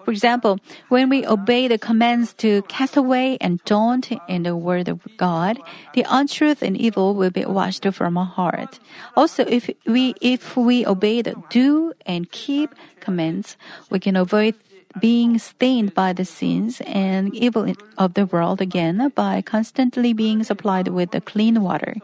For 0.04 0.10
example, 0.10 0.60
when 0.88 1.08
we 1.08 1.26
obey 1.26 1.68
the 1.68 1.78
commands 1.78 2.32
to 2.34 2.62
cast 2.62 2.96
away 2.96 3.38
and 3.40 3.62
don't 3.64 4.06
in 4.28 4.42
the 4.44 4.56
word 4.56 4.88
of 4.88 5.00
God, 5.16 5.58
the 5.94 6.04
untruth 6.08 6.62
and 6.62 6.76
evil 6.76 7.14
will 7.14 7.30
be 7.30 7.44
washed 7.44 7.86
from 7.92 8.18
our 8.18 8.26
heart. 8.26 8.78
Also, 9.16 9.44
if 9.46 9.70
we 9.86 10.14
if 10.20 10.56
we 10.56 10.86
obey 10.86 11.22
the 11.22 11.34
do 11.50 11.92
and 12.04 12.30
keep 12.30 12.74
commands, 13.00 13.56
we 13.90 13.98
can 13.98 14.16
avoid 14.16 14.54
being 15.00 15.38
stained 15.38 15.94
by 15.94 16.12
the 16.12 16.24
sins 16.24 16.80
and 16.86 17.34
evil 17.34 17.72
of 17.98 18.14
the 18.14 18.26
world 18.26 18.60
again 18.60 19.12
by 19.14 19.42
constantly 19.42 20.12
being 20.12 20.44
supplied 20.44 20.88
with 20.88 21.10
the 21.10 21.20
clean 21.20 21.62
water. 21.62 21.96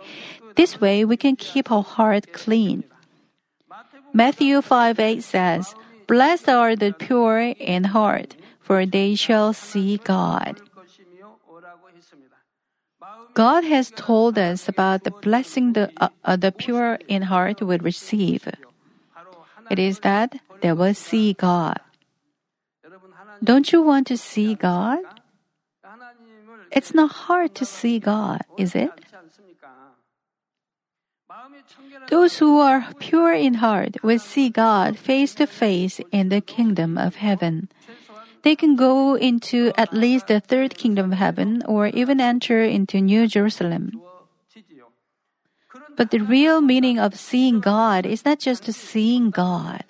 This 0.57 0.81
way, 0.81 1.05
we 1.05 1.17
can 1.17 1.37
keep 1.37 1.71
our 1.71 1.83
heart 1.83 2.33
clean. 2.33 2.85
Matthew 4.13 4.61
5 4.61 5.01
8 5.01 5.23
says, 5.23 5.75
Blessed 6.07 6.49
are 6.49 6.77
the 6.77 6.93
pure 6.93 7.57
in 7.57 7.85
heart, 7.85 8.37
for 8.61 8.85
they 8.85 9.15
shall 9.15 9.53
see 9.53 9.97
God. 9.97 10.61
God 13.35 13.65
has 13.65 13.91
told 13.97 14.37
us 14.37 14.69
about 14.69 15.05
the 15.05 15.11
blessing 15.11 15.73
the, 15.73 15.91
uh, 15.97 16.09
uh, 16.25 16.37
the 16.37 16.53
pure 16.53 16.99
in 17.09 17.23
heart 17.23 17.63
will 17.63 17.79
receive. 17.79 18.47
It 19.71 19.79
is 19.79 20.01
that 20.01 20.37
they 20.61 20.73
will 20.73 20.93
see 20.93 21.33
God. 21.33 21.81
Don't 23.43 23.73
you 23.73 23.83
want 23.83 24.07
to 24.09 24.17
see 24.17 24.55
God? 24.55 25.01
It's 26.71 26.95
not 26.95 27.29
hard 27.29 27.55
to 27.57 27.65
see 27.65 27.99
God, 27.99 28.43
is 28.57 28.75
it? 28.75 28.91
Those 32.09 32.39
who 32.39 32.61
are 32.61 32.87
pure 32.99 33.33
in 33.33 33.55
heart 33.55 33.97
will 34.03 34.19
see 34.19 34.49
God 34.49 34.99
face 34.99 35.35
to 35.37 35.47
face 35.47 36.01
in 36.11 36.29
the 36.29 36.41
kingdom 36.41 36.99
of 36.99 37.17
heaven. 37.17 37.69
They 38.43 38.57
can 38.57 38.77
go 38.77 39.15
into 39.15 39.73
at 39.77 39.93
least 39.95 40.27
the 40.27 40.41
third 40.41 40.77
kingdom 40.77 41.13
of 41.13 41.19
heaven 41.19 41.63
or 41.67 41.87
even 41.89 42.21
enter 42.21 42.63
into 42.63 43.01
New 43.01 43.27
Jerusalem. 43.27 44.03
But 45.97 46.11
the 46.11 46.21
real 46.21 46.61
meaning 46.61 46.99
of 46.99 47.19
seeing 47.19 47.61
God 47.61 48.05
is 48.05 48.25
not 48.25 48.41
just 48.41 48.65
seeing 48.65 49.31
God. 49.31 49.85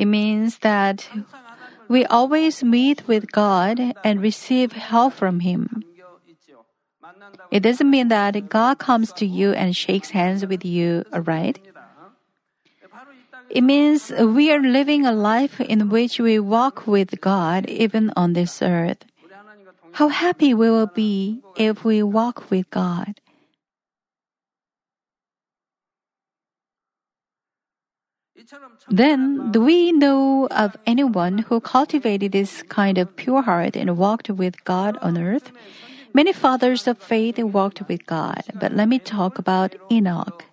It 0.00 0.08
means 0.08 0.64
that 0.64 1.04
we 1.86 2.06
always 2.06 2.64
meet 2.64 3.06
with 3.06 3.30
God 3.32 3.76
and 4.02 4.22
receive 4.22 4.72
help 4.72 5.12
from 5.12 5.40
Him. 5.40 5.84
It 7.50 7.60
doesn't 7.60 7.90
mean 7.90 8.08
that 8.08 8.48
God 8.48 8.78
comes 8.78 9.12
to 9.20 9.26
you 9.26 9.52
and 9.52 9.76
shakes 9.76 10.16
hands 10.16 10.46
with 10.46 10.64
you, 10.64 11.04
right? 11.12 11.60
It 13.50 13.60
means 13.60 14.10
we 14.10 14.50
are 14.50 14.62
living 14.62 15.04
a 15.04 15.12
life 15.12 15.60
in 15.60 15.90
which 15.90 16.18
we 16.18 16.38
walk 16.38 16.86
with 16.86 17.20
God 17.20 17.68
even 17.68 18.10
on 18.16 18.32
this 18.32 18.62
earth. 18.62 19.04
How 19.92 20.08
happy 20.08 20.54
we 20.54 20.70
will 20.70 20.86
be 20.88 21.42
if 21.56 21.84
we 21.84 22.02
walk 22.02 22.48
with 22.48 22.70
God. 22.70 23.20
Then, 28.88 29.52
do 29.52 29.60
we 29.60 29.92
know 29.92 30.48
of 30.50 30.76
anyone 30.86 31.38
who 31.38 31.60
cultivated 31.60 32.32
this 32.32 32.62
kind 32.64 32.98
of 32.98 33.14
pure 33.16 33.42
heart 33.42 33.76
and 33.76 33.96
walked 33.96 34.28
with 34.30 34.64
God 34.64 34.96
on 35.00 35.18
earth? 35.18 35.52
Many 36.12 36.32
fathers 36.32 36.88
of 36.88 36.98
faith 36.98 37.38
walked 37.38 37.82
with 37.88 38.04
God, 38.06 38.42
but 38.58 38.72
let 38.72 38.88
me 38.88 38.98
talk 38.98 39.38
about 39.38 39.76
Enoch. 39.90 40.44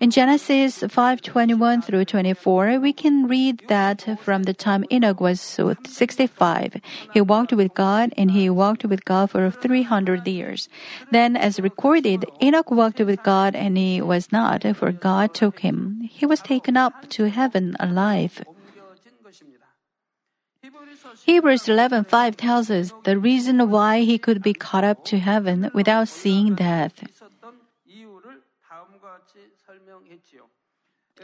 In 0.00 0.10
Genesis 0.10 0.80
5:21 0.80 1.84
through 1.84 2.06
24, 2.06 2.80
we 2.80 2.90
can 2.90 3.28
read 3.28 3.60
that 3.68 4.18
from 4.18 4.44
the 4.44 4.54
time 4.54 4.82
Enoch 4.90 5.20
was 5.20 5.42
65, 5.42 6.80
he 7.12 7.20
walked 7.20 7.52
with 7.52 7.74
God 7.74 8.14
and 8.16 8.30
he 8.30 8.48
walked 8.48 8.86
with 8.86 9.04
God 9.04 9.30
for 9.30 9.50
300 9.50 10.26
years. 10.26 10.70
Then 11.10 11.36
as 11.36 11.60
recorded, 11.60 12.24
Enoch 12.40 12.70
walked 12.70 13.00
with 13.00 13.22
God 13.22 13.54
and 13.54 13.76
he 13.76 14.00
was 14.00 14.32
not, 14.32 14.64
for 14.74 14.90
God 14.90 15.34
took 15.34 15.60
him. 15.60 16.08
He 16.08 16.24
was 16.24 16.40
taken 16.40 16.78
up 16.78 17.10
to 17.10 17.28
heaven 17.28 17.76
alive. 17.78 18.40
Hebrews 21.26 21.68
11:5 21.68 22.36
tells 22.40 22.70
us 22.70 22.96
the 23.04 23.18
reason 23.18 23.68
why 23.68 24.00
he 24.00 24.16
could 24.16 24.40
be 24.40 24.54
caught 24.54 24.84
up 24.84 25.04
to 25.12 25.18
heaven 25.18 25.70
without 25.74 26.08
seeing 26.08 26.54
death. 26.56 27.04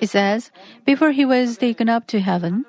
It 0.01 0.11
says, 0.11 0.51
before 0.85 1.13
he 1.13 1.25
was 1.25 1.57
taken 1.57 1.89
up 1.89 2.07
to 2.09 2.21
heaven, 2.21 2.65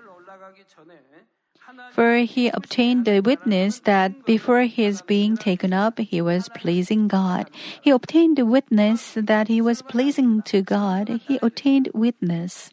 for 1.91 2.17
he 2.19 2.47
obtained 2.49 3.05
the 3.05 3.19
witness 3.19 3.79
that 3.81 4.25
before 4.25 4.61
his 4.63 5.01
being 5.01 5.35
taken 5.35 5.73
up, 5.73 5.99
he 5.99 6.21
was 6.21 6.49
pleasing 6.55 7.07
God. 7.07 7.49
He 7.81 7.91
obtained 7.91 8.37
the 8.37 8.45
witness 8.45 9.13
that 9.15 9.47
he 9.47 9.59
was 9.61 9.81
pleasing 9.81 10.41
to 10.43 10.61
God. 10.61 11.19
He 11.27 11.39
obtained 11.41 11.89
witness. 11.93 12.71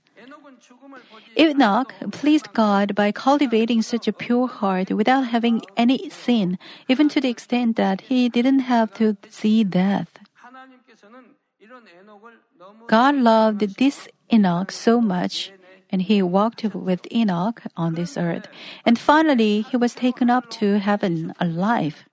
Enoch 1.36 1.92
pleased 2.12 2.52
God 2.52 2.94
by 2.94 3.10
cultivating 3.10 3.82
such 3.82 4.06
a 4.06 4.12
pure 4.12 4.46
heart 4.46 4.90
without 4.90 5.26
having 5.26 5.62
any 5.76 6.08
sin, 6.10 6.58
even 6.88 7.08
to 7.08 7.20
the 7.20 7.28
extent 7.28 7.76
that 7.76 8.02
he 8.02 8.28
didn't 8.28 8.60
have 8.70 8.94
to 8.94 9.16
see 9.28 9.64
death. 9.64 10.08
God 12.86 13.14
loved 13.16 13.76
this 13.78 14.08
Enoch 14.32 14.70
so 14.70 15.00
much, 15.00 15.52
and 15.90 16.02
he 16.02 16.22
walked 16.22 16.64
with 16.74 17.06
Enoch 17.12 17.62
on 17.76 17.94
this 17.94 18.16
earth. 18.16 18.48
And 18.84 18.98
finally, 18.98 19.62
he 19.62 19.76
was 19.76 19.94
taken 19.94 20.30
up 20.30 20.50
to 20.60 20.78
heaven 20.78 21.34
alive. 21.40 22.04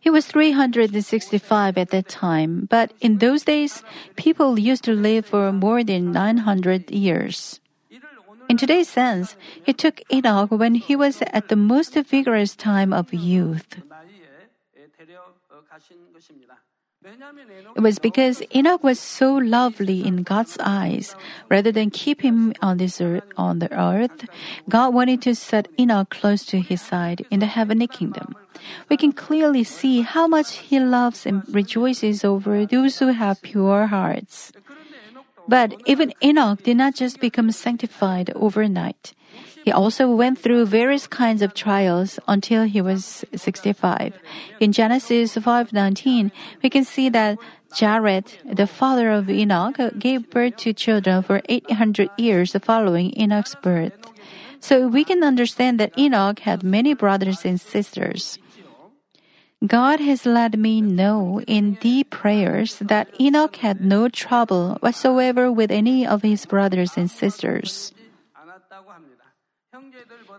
He 0.00 0.10
was 0.10 0.26
365 0.26 1.78
at 1.78 1.90
that 1.90 2.08
time, 2.08 2.66
but 2.68 2.92
in 3.00 3.18
those 3.18 3.44
days, 3.44 3.82
people 4.16 4.58
used 4.58 4.84
to 4.84 4.92
live 4.92 5.26
for 5.26 5.52
more 5.52 5.82
than 5.84 6.12
900 6.12 6.90
years. 6.90 7.60
In 8.48 8.56
today's 8.58 8.88
sense, 8.88 9.36
he 9.62 9.72
took 9.72 10.02
Enoch 10.12 10.50
when 10.50 10.74
he 10.74 10.94
was 10.96 11.22
at 11.32 11.48
the 11.48 11.56
most 11.56 11.94
vigorous 11.94 12.54
time 12.54 12.92
of 12.92 13.14
youth. 13.14 13.80
It 17.76 17.80
was 17.80 17.98
because 17.98 18.42
Enoch 18.54 18.82
was 18.82 18.98
so 18.98 19.34
lovely 19.34 20.06
in 20.06 20.22
God's 20.22 20.56
eyes. 20.60 21.14
Rather 21.50 21.70
than 21.70 21.90
keep 21.90 22.22
him 22.22 22.54
on 22.62 22.78
this 22.78 23.00
earth, 23.00 23.24
on 23.36 23.58
the 23.58 23.70
earth, 23.72 24.24
God 24.68 24.94
wanted 24.94 25.20
to 25.22 25.34
set 25.34 25.68
Enoch 25.78 26.08
close 26.08 26.46
to 26.46 26.60
his 26.60 26.80
side 26.80 27.26
in 27.30 27.40
the 27.40 27.46
heavenly 27.46 27.86
kingdom. 27.86 28.34
We 28.88 28.96
can 28.96 29.12
clearly 29.12 29.64
see 29.64 30.00
how 30.00 30.26
much 30.26 30.56
he 30.72 30.80
loves 30.80 31.26
and 31.26 31.42
rejoices 31.52 32.24
over 32.24 32.64
those 32.64 32.98
who 32.98 33.08
have 33.08 33.42
pure 33.42 33.86
hearts. 33.86 34.52
But 35.46 35.74
even 35.84 36.14
Enoch 36.22 36.62
did 36.62 36.78
not 36.78 36.94
just 36.94 37.20
become 37.20 37.50
sanctified 37.50 38.32
overnight. 38.34 39.12
He 39.64 39.72
also 39.72 40.12
went 40.12 40.38
through 40.38 40.66
various 40.66 41.06
kinds 41.06 41.40
of 41.40 41.54
trials 41.54 42.20
until 42.28 42.64
he 42.64 42.84
was 42.84 43.24
65. 43.34 44.12
In 44.60 44.76
Genesis 44.76 45.40
5:19, 45.40 46.30
we 46.62 46.68
can 46.68 46.84
see 46.84 47.08
that 47.08 47.40
Jared, 47.72 48.28
the 48.44 48.68
father 48.68 49.08
of 49.08 49.30
Enoch, 49.32 49.80
gave 49.98 50.28
birth 50.28 50.60
to 50.68 50.76
children 50.76 51.24
for 51.24 51.40
800 51.48 52.10
years 52.20 52.52
following 52.60 53.16
Enoch's 53.16 53.56
birth. 53.56 53.96
So 54.60 54.86
we 54.86 55.02
can 55.02 55.24
understand 55.24 55.80
that 55.80 55.96
Enoch 55.96 56.44
had 56.44 56.62
many 56.62 56.92
brothers 56.92 57.48
and 57.48 57.56
sisters. 57.56 58.36
God 59.64 59.96
has 60.04 60.28
let 60.28 60.60
me 60.60 60.84
know 60.84 61.40
in 61.48 61.80
deep 61.80 62.12
prayers 62.12 62.76
that 62.84 63.08
Enoch 63.16 63.56
had 63.64 63.80
no 63.80 64.12
trouble 64.12 64.76
whatsoever 64.84 65.48
with 65.48 65.72
any 65.72 66.04
of 66.04 66.20
his 66.20 66.44
brothers 66.44 67.00
and 67.00 67.08
sisters. 67.08 67.96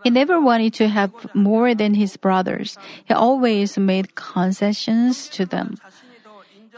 He 0.06 0.10
never 0.10 0.40
wanted 0.40 0.72
to 0.74 0.86
have 0.86 1.10
more 1.34 1.74
than 1.74 1.94
his 1.94 2.16
brothers. 2.16 2.78
He 3.06 3.12
always 3.12 3.76
made 3.76 4.14
concessions 4.14 5.26
to 5.30 5.44
them. 5.44 5.82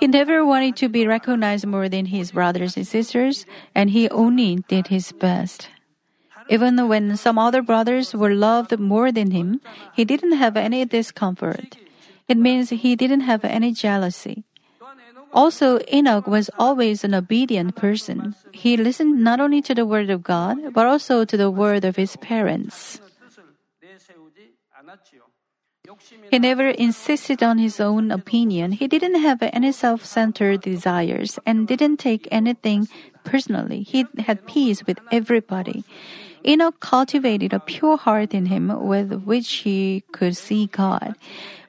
He 0.00 0.06
never 0.06 0.46
wanted 0.46 0.76
to 0.76 0.88
be 0.88 1.06
recognized 1.06 1.66
more 1.66 1.90
than 1.90 2.06
his 2.06 2.32
brothers 2.32 2.78
and 2.78 2.88
sisters, 2.88 3.44
and 3.74 3.90
he 3.90 4.08
only 4.08 4.64
did 4.72 4.86
his 4.86 5.12
best. 5.12 5.68
Even 6.48 6.88
when 6.88 7.18
some 7.18 7.38
other 7.38 7.60
brothers 7.60 8.14
were 8.14 8.32
loved 8.32 8.72
more 8.80 9.12
than 9.12 9.32
him, 9.32 9.60
he 9.92 10.06
didn't 10.06 10.40
have 10.40 10.56
any 10.56 10.86
discomfort. 10.86 11.76
It 12.28 12.38
means 12.38 12.70
he 12.70 12.96
didn't 12.96 13.28
have 13.28 13.44
any 13.44 13.72
jealousy. 13.72 14.44
Also, 15.34 15.80
Enoch 15.92 16.26
was 16.26 16.48
always 16.58 17.04
an 17.04 17.12
obedient 17.12 17.76
person. 17.76 18.34
He 18.52 18.78
listened 18.78 19.20
not 19.20 19.38
only 19.38 19.60
to 19.68 19.74
the 19.74 19.84
word 19.84 20.08
of 20.08 20.22
God, 20.22 20.72
but 20.72 20.86
also 20.86 21.26
to 21.26 21.36
the 21.36 21.50
word 21.50 21.84
of 21.84 21.96
his 21.96 22.16
parents. 22.16 23.02
He 26.30 26.38
never 26.38 26.68
insisted 26.68 27.42
on 27.42 27.58
his 27.58 27.80
own 27.80 28.10
opinion. 28.10 28.72
He 28.72 28.86
didn't 28.86 29.20
have 29.22 29.42
any 29.42 29.72
self 29.72 30.04
centered 30.04 30.60
desires 30.60 31.38
and 31.46 31.66
didn't 31.66 31.96
take 31.98 32.28
anything 32.30 32.88
personally. 33.24 33.82
He 33.82 34.06
had 34.18 34.46
peace 34.46 34.84
with 34.84 34.98
everybody. 35.10 35.84
Enoch 36.46 36.80
cultivated 36.80 37.52
a 37.52 37.60
pure 37.60 37.96
heart 37.96 38.32
in 38.32 38.46
him 38.46 38.72
with 38.86 39.24
which 39.24 39.66
he 39.66 40.04
could 40.12 40.36
see 40.36 40.66
God. 40.66 41.14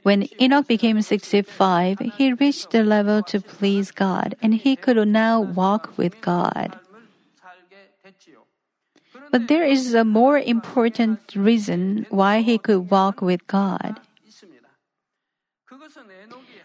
When 0.04 0.28
Enoch 0.40 0.68
became 0.68 1.02
65, 1.02 2.00
he 2.16 2.34
reached 2.34 2.72
the 2.72 2.84
level 2.84 3.22
to 3.24 3.42
please 3.42 3.92
God 3.92 4.36
and 4.42 4.54
he 4.54 4.76
could 4.76 4.98
now 5.08 5.42
walk 5.42 5.98
with 5.98 6.20
God. 6.22 6.80
But 9.32 9.48
there 9.48 9.66
is 9.66 9.94
a 9.94 10.06
more 10.06 10.40
important 10.40 11.20
reason 11.36 12.06
why 12.10 12.42
he 12.42 12.58
could 12.58 12.90
walk 12.90 13.22
with 13.22 13.46
God. 13.48 13.99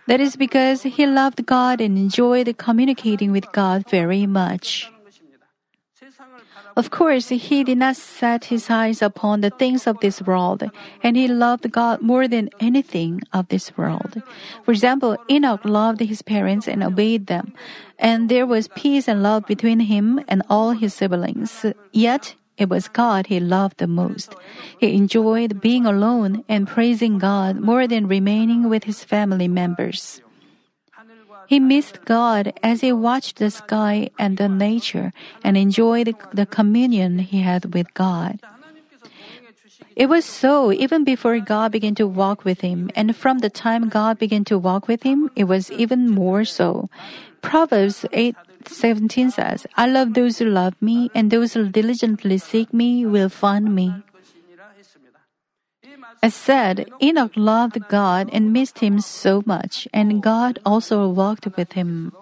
That 0.07 0.21
is 0.21 0.37
because 0.37 0.83
he 0.83 1.07
loved 1.07 1.47
God 1.47 1.81
and 1.81 1.97
enjoyed 1.97 2.57
communicating 2.59 3.33
with 3.33 3.51
God 3.53 3.89
very 3.89 4.27
much. 4.27 4.91
Of 6.77 6.91
course, 6.91 7.29
he 7.29 7.63
did 7.63 7.79
not 7.79 7.97
set 7.97 8.47
his 8.47 8.69
eyes 8.69 9.01
upon 9.01 9.41
the 9.41 9.51
things 9.51 9.87
of 9.87 10.01
this 10.01 10.21
world, 10.21 10.65
and 11.03 11.17
he 11.17 11.29
loved 11.29 11.71
God 11.71 12.03
more 12.03 12.27
than 12.27 12.51
anything 12.59 13.23
of 13.33 13.49
this 13.49 13.77
world. 13.79 14.23
For 14.65 14.73
example, 14.73 15.17
Enoch 15.31 15.65
loved 15.65 16.01
his 16.01 16.23
parents 16.23 16.67
and 16.67 16.83
obeyed 16.83 17.29
them, 17.29 17.55
and 17.99 18.29
there 18.29 18.47
was 18.47 18.69
peace 18.75 19.07
and 19.07 19.23
love 19.23 19.47
between 19.47 19.81
him 19.81 20.21
and 20.27 20.43
all 20.51 20.73
his 20.73 20.93
siblings. 20.95 21.65
Yet, 21.93 22.35
it 22.57 22.69
was 22.69 22.89
God 22.89 23.27
he 23.27 23.41
loved 23.41 23.79
the 23.79 23.87
most. 23.87 24.35
He 24.79 24.95
enjoyed 24.95 25.61
being 25.61 25.87
alone 25.87 26.45
and 26.49 26.69
praising 26.69 27.19
God 27.19 27.59
more 27.61 27.87
than 27.87 28.07
remaining 28.07 28.69
with 28.69 28.85
his 28.85 29.03
family 29.03 29.49
members. 29.49 30.21
He 31.47 31.61
missed 31.61 32.05
God 32.05 32.53
as 32.63 32.81
he 32.81 32.93
watched 32.93 33.37
the 33.37 33.51
sky 33.51 34.09
and 34.19 34.39
the 34.39 34.49
nature 34.49 35.13
and 35.43 35.57
enjoyed 35.57 36.15
the 36.33 36.47
communion 36.47 37.19
he 37.19 37.43
had 37.43 37.75
with 37.75 37.93
God. 37.95 38.41
It 39.97 40.07
was 40.07 40.25
so 40.25 40.73
even 40.73 41.05
before 41.05 41.39
God 41.39 41.71
began 41.71 41.95
to 41.97 42.07
walk 42.07 42.45
with 42.45 42.63
him, 42.63 42.91
and 42.97 43.15
from 43.15 43.39
the 43.39 43.51
time 43.51 43.89
God 43.89 44.19
began 44.19 44.45
to 44.47 44.59
walk 44.59 44.89
with 44.89 45.03
him, 45.05 45.31
it 45.37 45.45
was 45.45 45.71
even 45.71 46.11
more 46.11 46.45
so. 46.45 46.91
Proverbs 47.43 48.05
8 48.13 48.35
17 48.69 49.31
says, 49.31 49.67
I 49.77 49.87
love 49.87 50.15
those 50.15 50.39
who 50.39 50.47
love 50.47 50.75
me, 50.81 51.11
and 51.15 51.31
those 51.31 51.55
who 51.55 51.69
diligently 51.69 52.39
seek 52.39 52.73
me 52.73 53.07
will 53.07 53.29
find 53.29 53.75
me. 53.75 53.95
As 56.23 56.35
said, 56.35 56.89
Enoch 57.03 57.33
loved 57.37 57.89
God 57.89 58.31
and 58.33 58.53
missed 58.53 58.79
him 58.79 59.01
so 59.01 59.43
much, 59.45 59.87
and 59.93 60.23
God 60.23 60.59
also 60.65 61.09
walked 61.09 61.47
with 61.57 61.73
him. 61.73 62.13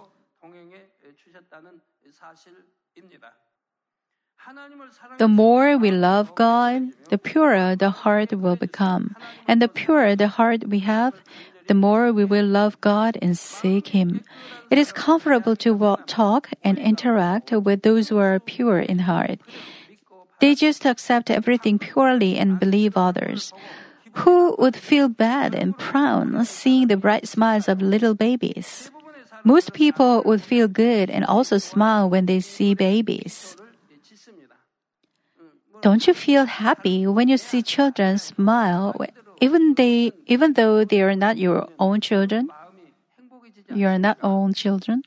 The 5.18 5.28
more 5.28 5.78
we 5.78 5.90
love 5.90 6.34
God, 6.34 6.92
the 7.10 7.18
purer 7.18 7.76
the 7.76 7.90
heart 7.90 8.32
will 8.32 8.56
become. 8.56 9.14
And 9.46 9.62
the 9.62 9.68
purer 9.68 10.16
the 10.16 10.28
heart 10.28 10.68
we 10.68 10.80
have, 10.80 11.14
the 11.68 11.74
more 11.74 12.12
we 12.12 12.24
will 12.24 12.46
love 12.46 12.80
God 12.80 13.18
and 13.22 13.36
seek 13.38 13.88
Him. 13.88 14.22
It 14.70 14.78
is 14.78 14.92
comfortable 14.92 15.56
to 15.56 15.96
talk 16.06 16.50
and 16.62 16.78
interact 16.78 17.52
with 17.52 17.82
those 17.82 18.08
who 18.08 18.18
are 18.18 18.40
pure 18.40 18.80
in 18.80 19.00
heart. 19.00 19.38
They 20.40 20.54
just 20.54 20.84
accept 20.84 21.30
everything 21.30 21.78
purely 21.78 22.36
and 22.36 22.58
believe 22.58 22.96
others. 22.96 23.52
Who 24.26 24.56
would 24.58 24.76
feel 24.76 25.08
bad 25.08 25.54
and 25.54 25.78
proud 25.78 26.46
seeing 26.46 26.88
the 26.88 26.96
bright 26.96 27.28
smiles 27.28 27.68
of 27.68 27.80
little 27.80 28.14
babies? 28.14 28.90
Most 29.44 29.72
people 29.72 30.22
would 30.24 30.42
feel 30.42 30.68
good 30.68 31.10
and 31.10 31.24
also 31.24 31.58
smile 31.58 32.10
when 32.10 32.26
they 32.26 32.40
see 32.40 32.74
babies. 32.74 33.56
Don't 35.80 36.06
you 36.06 36.14
feel 36.14 36.44
happy 36.44 37.06
when 37.06 37.26
you 37.26 37.36
see 37.36 37.62
children 37.62 38.18
smile 38.18 38.94
even 39.42 39.74
they 39.74 40.12
even 40.26 40.54
though 40.54 40.84
they 40.84 41.02
are 41.02 41.16
not 41.16 41.36
your 41.36 41.68
own 41.78 42.00
children? 42.00 42.48
You 43.74 43.86
are 43.88 43.98
not 43.98 44.18
own 44.22 44.54
children. 44.54 45.02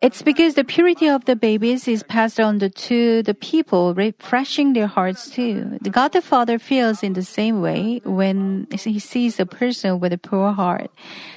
It's 0.00 0.22
because 0.22 0.54
the 0.54 0.64
purity 0.64 1.08
of 1.08 1.24
the 1.24 1.34
babies 1.34 1.88
is 1.88 2.02
passed 2.02 2.38
on 2.38 2.58
to 2.60 3.22
the 3.22 3.34
people, 3.34 3.94
refreshing 3.94 4.72
their 4.72 4.86
hearts 4.86 5.30
too. 5.30 5.78
God 5.90 6.12
the 6.12 6.22
Father 6.22 6.58
feels 6.58 7.02
in 7.02 7.14
the 7.14 7.24
same 7.24 7.60
way 7.60 8.00
when 8.04 8.68
he 8.70 8.98
sees 8.98 9.40
a 9.40 9.46
person 9.46 9.98
with 9.98 10.12
a 10.12 10.18
pure 10.18 10.52
heart. 10.52 10.90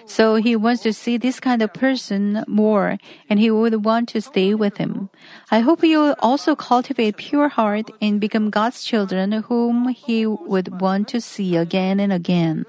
So 0.05 0.35
he 0.35 0.55
wants 0.55 0.83
to 0.83 0.93
see 0.93 1.17
this 1.17 1.39
kind 1.39 1.61
of 1.61 1.73
person 1.73 2.43
more, 2.47 2.97
and 3.29 3.39
he 3.39 3.49
would 3.49 3.85
want 3.85 4.09
to 4.09 4.21
stay 4.21 4.53
with 4.53 4.77
him. 4.77 5.09
I 5.49 5.59
hope 5.59 5.83
you 5.83 6.13
also 6.19 6.55
cultivate 6.55 7.17
pure 7.17 7.49
heart 7.49 7.89
and 8.01 8.19
become 8.19 8.49
God's 8.49 8.83
children 8.83 9.31
whom 9.31 9.89
he 9.89 10.25
would 10.25 10.81
want 10.81 11.07
to 11.09 11.21
see 11.21 11.55
again 11.55 11.99
and 11.99 12.13
again. 12.13 12.65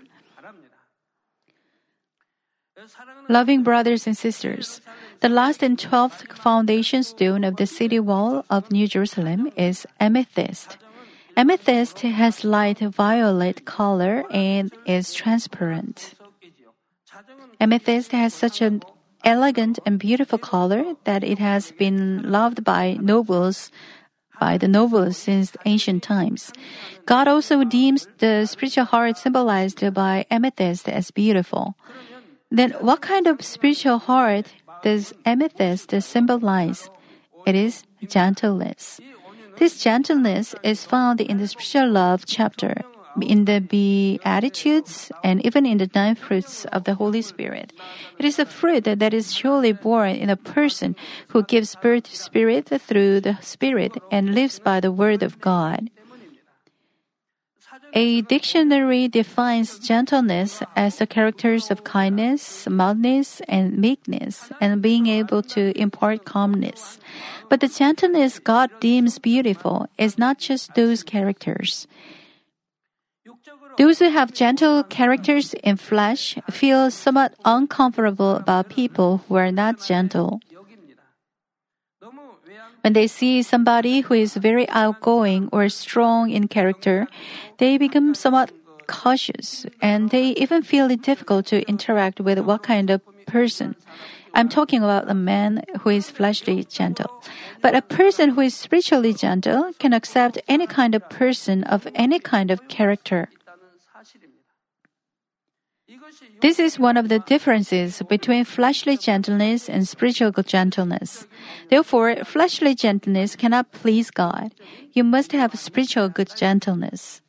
Loving 3.29 3.63
brothers 3.63 4.07
and 4.07 4.17
sisters, 4.17 4.81
the 5.21 5.29
last 5.29 5.63
and 5.63 5.79
twelfth 5.79 6.33
foundation 6.33 7.03
stone 7.03 7.45
of 7.45 7.57
the 7.57 7.67
city 7.67 8.01
wall 8.01 8.45
of 8.49 8.71
New 8.71 8.87
Jerusalem 8.89 9.51
is 9.57 9.87
amethyst. 10.01 10.79
Amethyst 11.37 12.01
has 12.01 12.45
light 12.45 12.81
violet 12.81 13.65
color 13.65 14.25
and 14.31 14.73
is 14.87 15.15
transparent. 15.15 16.15
Amethyst 17.61 18.13
has 18.13 18.35
such 18.35 18.61
an 18.61 18.83
elegant 19.25 19.79
and 19.87 19.99
beautiful 19.99 20.39
color 20.39 20.95
that 21.05 21.23
it 21.23 21.39
has 21.39 21.73
been 21.73 22.31
loved 22.31 22.65
by 22.65 22.97
nobles 23.01 23.71
by 24.41 24.57
the 24.57 24.69
nobles 24.69 25.17
since 25.17 25.57
ancient 25.65 26.03
times. 26.03 26.53
God 27.07 27.27
also 27.29 27.65
deems 27.65 28.07
the 28.19 28.47
spiritual 28.47 28.85
heart 28.85 29.19
symbolized 29.19 29.83
by 29.95 30.27
amethyst 30.31 30.89
as 30.89 31.11
beautiful. 31.11 31.75
Then 32.51 32.71
what 32.81 33.03
kind 33.03 33.27
of 33.27 33.45
spiritual 33.45 33.99
heart 33.99 34.47
does 34.83 35.13
amethyst 35.25 35.93
symbolize? 36.01 36.89
It 37.47 37.55
is 37.55 37.85
gentleness. 38.07 39.01
This 39.59 39.83
gentleness 39.83 40.55
is 40.63 40.87
found 40.87 41.21
in 41.21 41.39
the 41.39 41.49
spiritual 41.49 41.91
love 41.91 42.25
chapter, 42.27 42.83
in 43.21 43.45
the 43.45 43.61
Beatitudes, 43.61 45.11
and 45.25 45.45
even 45.45 45.67
in 45.67 45.79
the 45.79 45.91
nine 45.95 46.15
fruits 46.15 46.65
of 46.67 46.85
the 46.85 46.95
Holy 46.95 47.23
Spirit. 47.23 47.73
It 48.19 48.25
is 48.25 48.39
a 48.39 48.47
fruit 48.47 48.85
that 48.85 49.13
is 49.13 49.35
surely 49.35 49.73
born 49.73 50.11
in 50.11 50.31
a 50.31 50.37
person 50.37 50.95
who 51.29 51.43
gives 51.43 51.75
birth 51.77 52.05
to 52.05 52.17
Spirit 52.17 52.69
through 52.69 53.21
the 53.21 53.37
Spirit 53.43 53.97
and 54.11 54.35
lives 54.35 54.59
by 54.59 54.81
the 54.81 54.93
Word 54.93 55.23
of 55.23 55.41
God. 55.41 55.91
A 57.95 58.21
dictionary 58.23 59.09
defines 59.09 59.79
gentleness 59.79 60.63
as 60.77 60.97
the 60.97 61.07
characters 61.07 61.71
of 61.71 61.85
kindness, 61.85 62.69
mildness, 62.69 63.41
and 63.49 63.79
meekness, 63.79 64.51
and 64.61 64.83
being 64.83 65.07
able 65.07 65.43
to 65.55 65.73
impart 65.79 66.25
calmness. 66.25 66.99
But 67.49 67.61
the 67.61 67.69
gentleness 67.69 68.39
God 68.39 68.71
deems 68.81 69.19
beautiful 69.19 69.89
is 69.97 70.19
not 70.19 70.39
just 70.39 70.75
those 70.75 71.03
characters. 71.03 71.87
Those 73.79 74.01
who 74.01 74.11
have 74.11 74.35
gentle 74.35 74.83
characters 74.83 75.55
in 75.55 75.77
flesh 75.77 76.37
feel 76.51 76.91
somewhat 76.91 77.35
uncomfortable 77.45 78.37
about 78.37 78.69
people 78.69 79.25
who 79.29 79.37
are 79.37 79.53
not 79.53 79.81
gentle. 79.81 80.41
When 82.89 82.95
they 82.95 83.07
see 83.07 83.43
somebody 83.43 84.01
who 84.01 84.15
is 84.15 84.33
very 84.33 84.67
outgoing 84.71 85.51
or 85.53 85.69
strong 85.69 86.31
in 86.31 86.49
character, 86.49 87.07
they 87.59 87.77
become 87.77 88.15
somewhat 88.15 88.51
cautious 88.87 89.67
and 89.83 90.09
they 90.09 90.29
even 90.41 90.63
feel 90.63 90.91
it 90.91 91.03
difficult 91.03 91.45
to 91.53 91.69
interact 91.69 92.19
with 92.19 92.39
what 92.39 92.63
kind 92.63 92.89
of 92.89 93.03
person. 93.27 93.77
I'm 94.33 94.49
talking 94.49 94.83
about 94.83 95.11
a 95.11 95.13
man 95.13 95.65
who 95.81 95.91
is 95.91 96.09
fleshly 96.09 96.65
gentle. 96.65 97.13
But 97.61 97.75
a 97.77 97.83
person 97.83 98.31
who 98.31 98.41
is 98.41 98.55
spiritually 98.55 99.13
gentle 99.13 99.71
can 99.79 99.93
accept 99.93 100.41
any 100.49 100.67
kind 100.67 100.95
of 100.95 101.07
person 101.11 101.65
of 101.65 101.87
any 101.95 102.19
kind 102.19 102.51
of 102.51 102.69
character. 102.69 103.29
This 106.41 106.59
is 106.59 106.79
one 106.79 106.97
of 106.97 107.09
the 107.09 107.19
differences 107.19 108.03
between 108.09 108.45
fleshly 108.45 108.97
gentleness 108.97 109.69
and 109.69 109.87
spiritual 109.87 110.33
gentleness. 110.43 111.27
Therefore, 111.69 112.17
fleshly 112.25 112.75
gentleness 112.75 113.37
cannot 113.37 113.73
please 113.73 114.11
God. 114.11 114.55
You 114.93 115.05
must 115.05 115.33
have 115.33 115.59
spiritual 115.59 116.09
good 116.09 116.31
gentleness. 116.37 117.21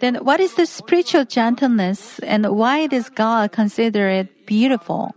Then 0.00 0.16
what 0.16 0.40
is 0.40 0.54
the 0.54 0.66
spiritual 0.66 1.24
gentleness 1.24 2.18
and 2.20 2.46
why 2.56 2.86
does 2.86 3.08
God 3.08 3.52
consider 3.52 4.08
it 4.08 4.46
beautiful? 4.46 5.14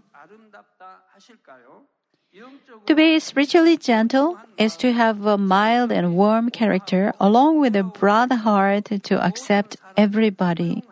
To 2.86 2.95
be 2.95 3.19
spiritually 3.19 3.78
gentle 3.78 4.38
is 4.57 4.78
to 4.78 4.93
have 4.93 5.25
a 5.25 5.38
mild 5.38 5.91
and 5.91 6.15
warm 6.15 6.49
character 6.49 7.11
along 7.19 7.59
with 7.59 7.75
a 7.75 7.84
broad 7.84 8.32
heart 8.32 8.86
to 8.86 9.25
accept 9.25 9.78
everybody. 9.97 10.84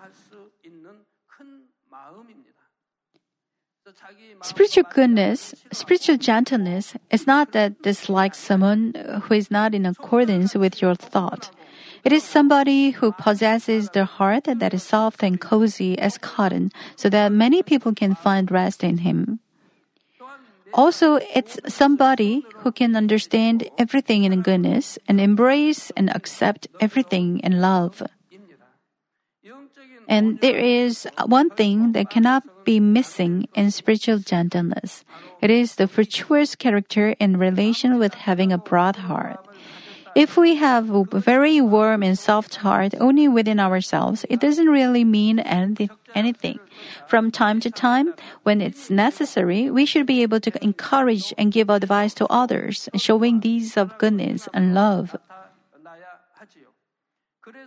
Spiritual 4.41 4.83
goodness, 4.93 5.53
spiritual 5.71 6.17
gentleness 6.17 6.95
is 7.11 7.27
not 7.27 7.51
that 7.51 7.81
dislike 7.83 8.33
someone 8.33 8.93
who 9.23 9.33
is 9.33 9.51
not 9.51 9.75
in 9.75 9.85
accordance 9.85 10.55
with 10.55 10.81
your 10.81 10.95
thought. 10.95 11.51
It 12.03 12.11
is 12.11 12.23
somebody 12.23 12.91
who 12.91 13.11
possesses 13.11 13.89
the 13.89 14.05
heart 14.05 14.45
that 14.45 14.73
is 14.73 14.83
soft 14.83 15.23
and 15.23 15.39
cozy 15.39 15.97
as 15.99 16.17
cotton 16.17 16.71
so 16.95 17.09
that 17.09 17.31
many 17.31 17.63
people 17.63 17.93
can 17.93 18.15
find 18.15 18.51
rest 18.51 18.83
in 18.83 18.99
him. 18.99 19.39
Also, 20.73 21.19
it's 21.33 21.57
somebody 21.67 22.45
who 22.57 22.71
can 22.71 22.95
understand 22.95 23.69
everything 23.77 24.23
in 24.23 24.41
goodness 24.41 24.99
and 25.07 25.21
embrace 25.21 25.91
and 25.95 26.13
accept 26.15 26.67
everything 26.79 27.39
in 27.39 27.61
love. 27.61 28.03
And 30.07 30.39
there 30.41 30.57
is 30.57 31.07
one 31.25 31.49
thing 31.49 31.93
that 31.93 32.09
cannot 32.09 32.43
be 32.65 32.79
missing 32.79 33.47
in 33.55 33.71
spiritual 33.71 34.19
gentleness. 34.19 35.03
It 35.41 35.49
is 35.49 35.75
the 35.75 35.87
virtuous 35.87 36.55
character 36.55 37.15
in 37.19 37.37
relation 37.37 37.99
with 37.99 38.13
having 38.13 38.51
a 38.51 38.57
broad 38.57 38.95
heart. 38.95 39.39
If 40.15 40.37
we 40.37 40.55
have 40.55 40.89
a 40.89 41.03
very 41.19 41.59
warm 41.59 42.01
and 42.01 42.17
soft 42.17 42.55
heart 42.55 42.95
only 43.01 43.27
within 43.27 43.59
ourselves, 43.59 44.25
it 44.29 44.39
doesn't 44.39 44.69
really 44.69 45.03
mean 45.03 45.39
anything. 45.39 46.59
From 47.07 47.31
time 47.31 47.59
to 47.59 47.69
time, 47.69 48.13
when 48.43 48.61
it's 48.61 48.89
necessary, 48.89 49.69
we 49.69 49.85
should 49.85 50.05
be 50.05 50.21
able 50.21 50.39
to 50.39 50.63
encourage 50.63 51.33
and 51.37 51.51
give 51.51 51.69
advice 51.69 52.13
to 52.15 52.27
others, 52.31 52.87
showing 52.95 53.41
deeds 53.41 53.75
of 53.75 53.97
goodness 53.97 54.47
and 54.53 54.73
love. 54.73 55.17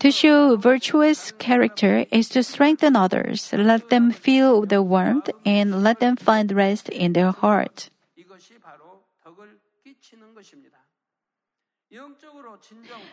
To 0.00 0.10
show 0.10 0.56
virtuous 0.56 1.32
character 1.38 2.06
is 2.10 2.28
to 2.30 2.42
strengthen 2.42 2.94
others, 2.94 3.52
let 3.52 3.90
them 3.90 4.12
feel 4.12 4.64
the 4.64 4.82
warmth, 4.82 5.30
and 5.44 5.82
let 5.82 6.00
them 6.00 6.16
find 6.16 6.52
rest 6.52 6.88
in 6.88 7.14
their 7.14 7.32
heart. 7.32 7.90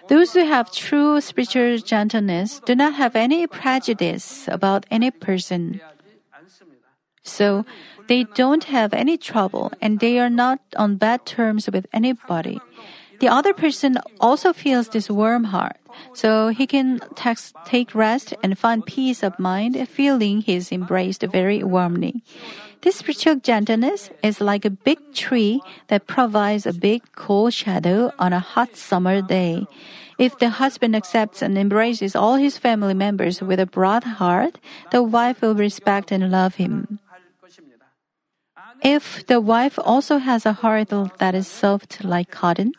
Those 0.09 0.33
who 0.33 0.45
have 0.45 0.71
true 0.71 1.21
spiritual 1.21 1.77
gentleness 1.79 2.59
do 2.65 2.75
not 2.75 2.93
have 2.95 3.15
any 3.15 3.47
prejudice 3.47 4.47
about 4.47 4.85
any 4.91 5.11
person. 5.11 5.81
So, 7.23 7.65
they 8.07 8.25
don't 8.35 8.65
have 8.65 8.93
any 8.93 9.17
trouble 9.17 9.71
and 9.81 9.99
they 9.99 10.19
are 10.19 10.29
not 10.29 10.59
on 10.77 10.97
bad 10.97 11.25
terms 11.25 11.67
with 11.71 11.87
anybody. 11.91 12.59
The 13.19 13.29
other 13.29 13.53
person 13.53 13.97
also 14.19 14.53
feels 14.53 14.89
this 14.89 15.09
warm 15.09 15.45
heart, 15.45 15.77
so 16.13 16.49
he 16.49 16.67
can 16.67 16.99
text, 17.15 17.55
take 17.65 17.95
rest 17.95 18.33
and 18.43 18.57
find 18.57 18.85
peace 18.85 19.23
of 19.23 19.37
mind, 19.39 19.77
feeling 19.89 20.41
he 20.41 20.55
is 20.55 20.71
embraced 20.71 21.21
very 21.23 21.63
warmly. 21.63 22.23
This 22.81 22.97
spiritual 22.97 23.37
gentleness 23.37 24.11
is 24.21 24.39
like 24.39 24.63
a 24.63 24.69
big 24.69 24.99
tree 25.13 25.61
that 25.87 26.05
provides 26.05 26.65
a 26.65 26.73
big 26.73 27.01
cool 27.15 27.49
shadow 27.49 28.11
on 28.19 28.31
a 28.31 28.39
hot 28.39 28.75
summer 28.75 29.21
day. 29.21 29.65
If 30.17 30.37
the 30.39 30.49
husband 30.49 30.95
accepts 30.95 31.41
and 31.41 31.57
embraces 31.57 32.15
all 32.15 32.35
his 32.35 32.57
family 32.57 32.93
members 32.93 33.41
with 33.41 33.59
a 33.59 33.65
broad 33.65 34.03
heart, 34.21 34.59
the 34.91 35.03
wife 35.03 35.41
will 35.41 35.55
respect 35.55 36.11
and 36.11 36.31
love 36.31 36.55
him. 36.55 36.99
If 38.83 39.25
the 39.25 39.41
wife 39.41 39.79
also 39.81 40.17
has 40.19 40.45
a 40.45 40.53
heart 40.53 40.89
that 41.17 41.33
is 41.33 41.47
soft 41.47 42.03
like 42.03 42.29
cotton, 42.29 42.73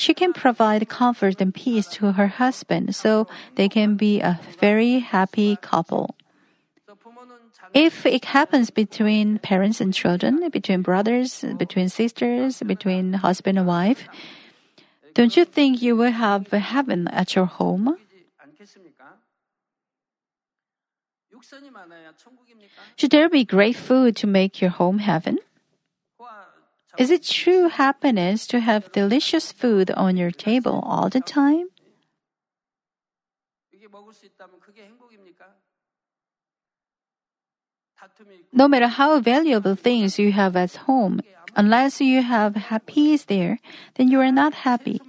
she 0.00 0.14
can 0.14 0.32
provide 0.32 0.88
comfort 0.88 1.42
and 1.42 1.52
peace 1.52 1.86
to 1.86 2.12
her 2.12 2.40
husband 2.40 2.96
so 2.96 3.28
they 3.56 3.68
can 3.68 3.96
be 3.96 4.20
a 4.20 4.40
very 4.58 5.00
happy 5.00 5.56
couple. 5.60 6.16
If 7.74 8.06
it 8.06 8.24
happens 8.32 8.70
between 8.70 9.38
parents 9.38 9.78
and 9.78 9.92
children, 9.92 10.48
between 10.48 10.80
brothers, 10.80 11.44
between 11.58 11.90
sisters, 11.90 12.62
between 12.64 13.12
husband 13.12 13.58
and 13.58 13.66
wife, 13.66 14.08
don't 15.12 15.36
you 15.36 15.44
think 15.44 15.82
you 15.82 15.94
will 15.94 16.12
have 16.12 16.48
heaven 16.48 17.06
at 17.08 17.36
your 17.36 17.44
home? 17.44 17.94
Should 22.96 23.10
there 23.10 23.28
be 23.28 23.44
great 23.44 23.76
food 23.76 24.16
to 24.16 24.26
make 24.26 24.62
your 24.62 24.70
home 24.70 24.98
heaven? 24.98 25.38
Is 26.98 27.10
it 27.10 27.22
true 27.22 27.68
happiness 27.68 28.46
to 28.48 28.60
have 28.60 28.92
delicious 28.92 29.52
food 29.52 29.90
on 29.92 30.16
your 30.16 30.30
table 30.30 30.80
all 30.84 31.08
the 31.08 31.20
time? 31.20 31.68
No 38.52 38.66
matter 38.66 38.88
how 38.88 39.20
valuable 39.20 39.74
things 39.74 40.18
you 40.18 40.32
have 40.32 40.56
at 40.56 40.88
home, 40.88 41.20
unless 41.54 42.00
you 42.00 42.22
have 42.22 42.56
peace 42.86 43.24
there, 43.24 43.58
then 43.94 44.08
you 44.08 44.20
are 44.20 44.32
not 44.32 44.66
happy. 44.66 45.00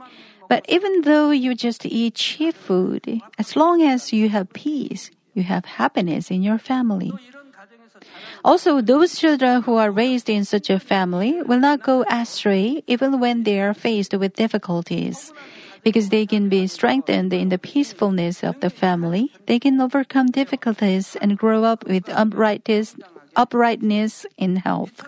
But 0.48 0.66
even 0.68 1.02
though 1.02 1.32
you 1.32 1.56
just 1.56 1.86
eat 1.86 2.16
cheap 2.16 2.56
food, 2.56 3.22
as 3.40 3.56
long 3.56 3.82
as 3.82 4.12
you 4.14 4.30
have 4.30 4.54
peace, 4.54 5.10
you 5.34 5.44
have 5.44 5.66
happiness 5.66 6.30
in 6.30 6.44
your 6.44 6.58
family. 6.58 7.14
Also, 8.44 8.82
those 8.82 9.18
children 9.18 9.62
who 9.62 9.76
are 9.76 9.92
raised 9.92 10.30
in 10.30 10.46
such 10.46 10.70
a 10.70 10.80
family 10.80 11.42
will 11.44 11.60
not 11.60 11.84
go 11.84 12.04
astray 12.10 12.84
even 12.88 13.20
when 13.20 13.44
they 13.44 13.62
are 13.62 13.74
faced 13.74 14.14
with 14.14 14.36
difficulties. 14.36 15.34
Because 15.84 16.10
they 16.10 16.26
can 16.26 16.50
be 16.50 16.68
strengthened 16.68 17.34
in 17.34 17.50
the 17.50 17.58
peacefulness 17.58 18.44
of 18.44 18.60
the 18.62 18.70
family, 18.70 19.32
they 19.48 19.58
can 19.60 19.82
overcome 19.82 20.28
difficulties 20.28 21.16
and 21.22 21.38
grow 21.38 21.64
up 21.64 21.88
with 21.88 22.08
uprightness, 22.10 22.96
uprightness 23.36 24.26
in 24.38 24.58
health. 24.58 25.02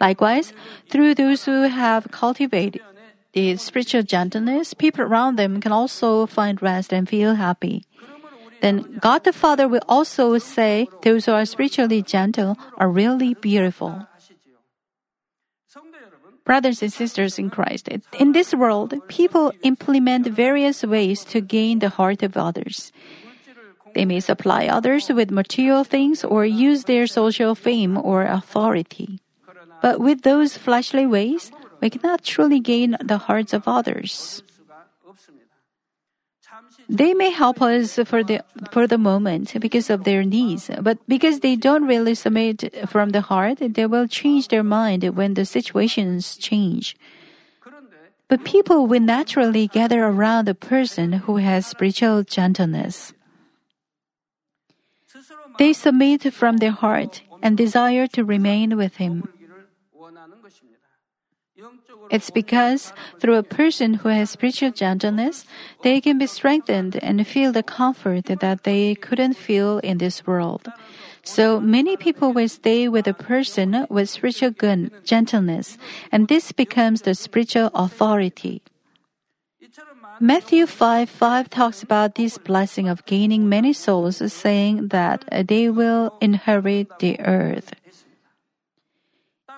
Likewise, 0.00 0.52
through 0.88 1.14
those 1.14 1.44
who 1.44 1.68
have 1.68 2.10
cultivated 2.10 2.82
the 3.32 3.56
spiritual 3.56 4.02
gentleness, 4.02 4.74
people 4.74 5.02
around 5.02 5.36
them 5.36 5.60
can 5.60 5.70
also 5.70 6.26
find 6.26 6.60
rest 6.60 6.92
and 6.92 7.08
feel 7.08 7.34
happy 7.34 7.84
then 8.60 8.98
God 9.00 9.24
the 9.24 9.32
Father 9.32 9.68
will 9.68 9.84
also 9.88 10.38
say 10.38 10.88
those 11.02 11.26
who 11.26 11.32
are 11.32 11.44
spiritually 11.44 12.02
gentle 12.02 12.58
are 12.76 12.90
really 12.90 13.34
beautiful. 13.34 14.06
Brothers 16.44 16.82
and 16.82 16.92
sisters 16.92 17.38
in 17.38 17.50
Christ, 17.50 17.88
in 18.18 18.32
this 18.32 18.54
world, 18.54 18.94
people 19.08 19.52
implement 19.62 20.26
various 20.26 20.82
ways 20.82 21.24
to 21.26 21.40
gain 21.40 21.78
the 21.78 21.90
heart 21.90 22.22
of 22.22 22.36
others. 22.36 22.92
They 23.94 24.04
may 24.04 24.20
supply 24.20 24.66
others 24.66 25.08
with 25.08 25.30
material 25.30 25.84
things 25.84 26.24
or 26.24 26.44
use 26.44 26.84
their 26.84 27.06
social 27.06 27.54
fame 27.54 27.98
or 27.98 28.22
authority. 28.22 29.20
But 29.82 30.00
with 30.00 30.22
those 30.22 30.56
fleshly 30.56 31.06
ways, 31.06 31.50
we 31.80 31.90
cannot 31.90 32.24
truly 32.24 32.60
gain 32.60 32.96
the 33.02 33.18
hearts 33.18 33.52
of 33.52 33.66
others. 33.66 34.42
They 36.90 37.14
may 37.14 37.30
help 37.30 37.62
us 37.62 38.02
for 38.02 38.24
the 38.24 38.42
for 38.74 38.90
the 38.90 38.98
moment 38.98 39.54
because 39.60 39.90
of 39.90 40.02
their 40.02 40.24
needs, 40.24 40.68
but 40.82 40.98
because 41.06 41.38
they 41.38 41.54
don't 41.54 41.86
really 41.86 42.18
submit 42.18 42.66
from 42.90 43.10
the 43.10 43.20
heart, 43.20 43.62
they 43.62 43.86
will 43.86 44.08
change 44.10 44.48
their 44.48 44.66
mind 44.66 45.06
when 45.14 45.34
the 45.34 45.46
situations 45.46 46.36
change. 46.36 46.96
But 48.26 48.42
people 48.42 48.90
will 48.90 49.06
naturally 49.06 49.70
gather 49.70 50.02
around 50.02 50.48
a 50.48 50.54
person 50.54 51.30
who 51.30 51.38
has 51.38 51.66
spiritual 51.66 52.24
gentleness. 52.24 53.14
They 55.58 55.72
submit 55.72 56.34
from 56.34 56.58
their 56.58 56.74
heart 56.74 57.22
and 57.40 57.56
desire 57.56 58.08
to 58.18 58.24
remain 58.24 58.76
with 58.76 58.96
him. 58.96 59.30
It's 62.10 62.30
because 62.30 62.92
through 63.20 63.36
a 63.36 63.42
person 63.42 63.94
who 63.94 64.08
has 64.08 64.30
spiritual 64.30 64.72
gentleness, 64.72 65.46
they 65.82 66.00
can 66.00 66.18
be 66.18 66.26
strengthened 66.26 66.98
and 67.02 67.26
feel 67.26 67.52
the 67.52 67.62
comfort 67.62 68.26
that 68.26 68.64
they 68.64 68.96
couldn't 68.96 69.34
feel 69.34 69.78
in 69.78 69.98
this 69.98 70.26
world. 70.26 70.66
So 71.22 71.60
many 71.60 71.96
people 71.96 72.32
will 72.32 72.48
stay 72.48 72.88
with 72.88 73.06
a 73.06 73.14
person 73.14 73.86
with 73.88 74.10
spiritual 74.10 74.50
good, 74.50 74.90
gentleness, 75.04 75.78
and 76.10 76.28
this 76.28 76.50
becomes 76.50 77.02
the 77.02 77.14
spiritual 77.14 77.70
authority. 77.74 78.62
Matthew 80.18 80.66
5 80.66 81.08
5 81.08 81.48
talks 81.48 81.82
about 81.82 82.16
this 82.16 82.36
blessing 82.36 82.88
of 82.88 83.06
gaining 83.06 83.48
many 83.48 83.72
souls, 83.72 84.20
saying 84.32 84.88
that 84.88 85.24
they 85.48 85.70
will 85.70 86.12
inherit 86.20 86.98
the 86.98 87.20
earth. 87.20 87.72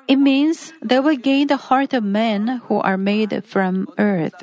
It 0.08 0.16
means 0.16 0.72
they 0.82 1.00
will 1.00 1.16
gain 1.16 1.46
the 1.46 1.56
heart 1.56 1.94
of 1.94 2.04
men 2.04 2.60
who 2.66 2.80
are 2.80 2.96
made 2.96 3.44
from 3.44 3.88
earth. 3.98 4.42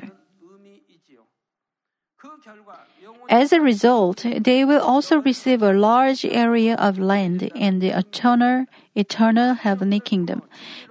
As 3.30 3.54
a 3.54 3.62
result, 3.62 4.26
they 4.26 4.66
will 4.66 4.82
also 4.82 5.22
receive 5.22 5.62
a 5.62 5.72
large 5.72 6.26
area 6.26 6.76
of 6.76 6.98
land 6.98 7.44
in 7.54 7.78
the 7.78 7.90
eternal, 7.90 8.66
eternal 8.96 9.54
heavenly 9.54 10.00
kingdom. 10.00 10.42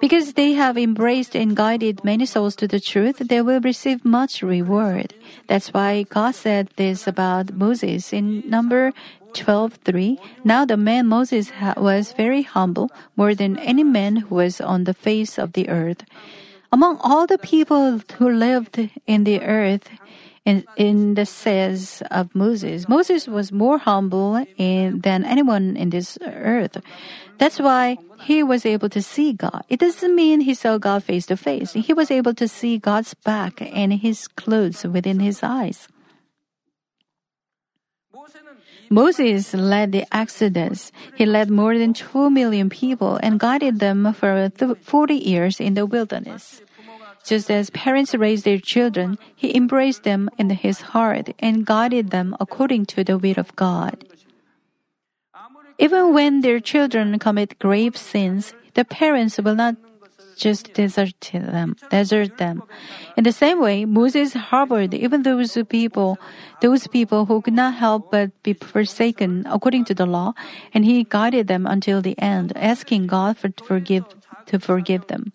Because 0.01 0.35
they 0.35 0.53
have 0.53 0.79
embraced 0.79 1.35
and 1.35 1.57
guided 1.57 2.05
many 2.05 2.27
souls 2.27 2.55
to 2.57 2.69
the 2.69 2.79
truth, 2.79 3.19
they 3.19 3.43
will 3.43 3.61
receive 3.61 4.05
much 4.05 4.41
reward. 4.43 5.15
That's 5.49 5.75
why 5.75 6.05
God 6.05 6.37
said 6.37 6.71
this 6.77 7.09
about 7.09 7.55
Moses 7.55 8.13
in 8.13 8.49
number 8.49 8.93
12:3. 9.35 10.19
Now 10.45 10.65
the 10.65 10.77
man 10.77 11.07
Moses 11.07 11.53
was 11.77 12.13
very 12.13 12.43
humble, 12.43 12.91
more 13.17 13.35
than 13.35 13.59
any 13.59 13.85
man 13.85 14.17
who 14.17 14.35
was 14.37 14.61
on 14.61 14.85
the 14.85 14.95
face 14.95 15.39
of 15.39 15.53
the 15.53 15.69
earth. 15.69 16.05
Among 16.71 16.99
all 17.01 17.27
the 17.27 17.39
people 17.39 18.01
who 18.19 18.29
lived 18.29 18.91
in 19.07 19.25
the 19.25 19.41
earth, 19.41 19.89
in, 20.49 20.65
in 20.77 21.15
the 21.15 21.27
says 21.27 22.03
of 22.11 22.35
Moses. 22.35 22.89
Moses 22.89 23.29
was 23.29 23.53
more 23.53 23.77
humble 23.77 24.45
in, 24.57 25.01
than 25.01 25.25
anyone 25.25 25.77
in 25.77 25.91
this 25.91 26.17
earth. 26.25 26.81
That's 27.37 27.61
why 27.61 27.99
he 28.21 28.43
was 28.43 28.65
able 28.65 28.89
to 28.89 29.03
see 29.03 29.33
God. 29.33 29.65
It 29.69 29.79
doesn't 29.81 30.15
mean 30.15 30.41
he 30.41 30.55
saw 30.55 30.79
God 30.79 31.05
face 31.05 31.27
to 31.27 31.37
face. 31.37 31.73
He 31.73 31.93
was 31.93 32.11
able 32.11 32.33
to 32.35 32.49
see 32.49 32.79
God's 32.79 33.13
back 33.13 33.61
and 33.61 33.93
his 33.93 34.27
clothes 34.27 34.85
within 34.85 35.21
his 35.21 35.43
eyes. 35.43 35.87
Moses 38.91 39.55
led 39.55 39.93
the 39.93 40.07
Exodus. 40.15 40.93
He 41.15 41.27
led 41.27 41.51
more 41.51 41.77
than 41.77 41.93
2 41.93 42.31
million 42.31 42.71
people 42.71 43.19
and 43.23 43.39
guided 43.39 43.81
them 43.81 44.13
for 44.13 44.51
40 44.51 45.15
years 45.15 45.61
in 45.61 45.75
the 45.75 45.87
wilderness. 45.87 46.63
Just 47.25 47.51
as 47.51 47.71
parents 47.71 48.15
raise 48.15 48.45
their 48.45 48.59
children, 48.59 49.19
he 49.37 49.55
embraced 49.55 50.05
them 50.05 50.31
in 50.39 50.49
his 50.51 50.97
heart 50.97 51.35
and 51.39 51.67
guided 51.67 52.11
them 52.11 52.35
according 52.41 52.87
to 52.87 53.05
the 53.05 53.19
will 53.19 53.37
of 53.37 53.55
God. 53.57 54.05
Even 55.79 56.15
when 56.15 56.41
their 56.41 56.59
children 56.59 57.19
commit 57.19 57.59
grave 57.59 57.97
sins, 57.97 58.55
the 58.75 58.85
parents 58.85 59.39
will 59.39 59.55
not 59.55 59.77
just 60.39 60.73
desert 60.75 61.19
them, 61.33 61.77
desert 61.91 62.39
them. 62.39 62.63
In 63.17 63.25
the 63.25 63.33
same 63.33 63.61
way, 63.61 63.85
Moses 63.85 64.33
harbored 64.33 64.95
even 64.95 65.23
those 65.23 65.59
people, 65.69 66.19
those 66.63 66.87
people 66.87 67.27
who 67.27 67.43
could 67.43 67.55
not 67.55 67.75
help 67.75 68.11
but 68.11 68.31
be 68.43 68.55
forsaken 68.55 69.45
according 69.51 69.85
to 69.87 69.95
the 69.95 70.07
law, 70.07 70.33
and 70.73 70.85
he 70.85 71.05
guided 71.05 71.49
them 71.49 71.67
until 71.67 72.01
the 72.01 72.19
end, 72.19 72.53
asking 72.57 73.09
God 73.09 73.37
for 73.37 73.51
forgive 73.65 74.05
to 74.47 74.59
forgive 74.59 75.07
them. 75.09 75.33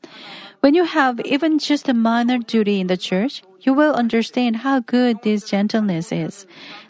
When 0.62 0.74
you 0.74 0.86
have 0.86 1.20
even 1.22 1.60
just 1.60 1.90
a 1.90 1.94
minor 1.94 2.40
duty 2.40 2.80
in 2.80 2.88
the 2.88 2.98
church, 2.98 3.44
you 3.64 3.74
will 3.74 3.94
understand 3.94 4.58
how 4.58 4.80
good 4.80 5.24
this 5.24 5.50
gentleness 5.50 6.12
is. 6.12 6.46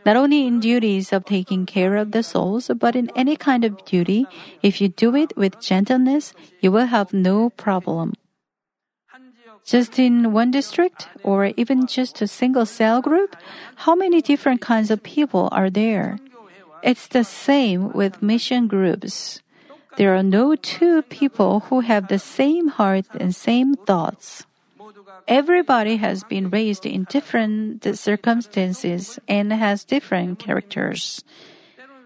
Not 0.06 0.18
only 0.18 0.46
in 0.46 0.60
duties 0.60 1.14
of 1.14 1.26
taking 1.26 1.66
care 1.66 1.96
of 1.96 2.12
the 2.12 2.24
souls, 2.24 2.70
but 2.76 2.96
in 2.96 3.10
any 3.16 3.36
kind 3.36 3.64
of 3.64 3.86
duty, 3.86 4.26
if 4.62 4.82
you 4.82 4.90
do 4.90 5.16
it 5.16 5.38
with 5.38 5.62
gentleness, 5.62 6.34
you 6.60 6.72
will 6.72 6.88
have 6.88 7.14
no 7.14 7.52
problem. 7.52 8.14
Just 9.66 9.98
in 9.98 10.34
one 10.34 10.52
district, 10.52 11.08
or 11.24 11.54
even 11.56 11.88
just 11.88 12.22
a 12.22 12.28
single 12.28 12.66
cell 12.66 13.02
group, 13.02 13.38
how 13.88 13.96
many 13.96 14.22
different 14.22 14.60
kinds 14.60 14.92
of 14.92 15.02
people 15.04 15.48
are 15.54 15.70
there? 15.70 16.20
It's 16.84 17.08
the 17.08 17.24
same 17.24 17.94
with 17.94 18.22
mission 18.22 18.68
groups. 18.68 19.42
There 19.96 20.14
are 20.16 20.24
no 20.24 20.56
two 20.56 21.04
people 21.04 21.62
who 21.72 21.80
have 21.80 22.10
the 22.10 22.20
same 22.20 22.68
heart 22.68 23.06
and 23.16 23.34
same 23.34 23.76
thoughts. 23.76 24.46
Everybody 25.28 25.98
has 25.98 26.24
been 26.24 26.50
raised 26.50 26.86
in 26.86 27.06
different 27.10 27.84
circumstances 27.98 29.20
and 29.28 29.54
has 29.54 29.84
different 29.84 30.40
characters. 30.40 31.24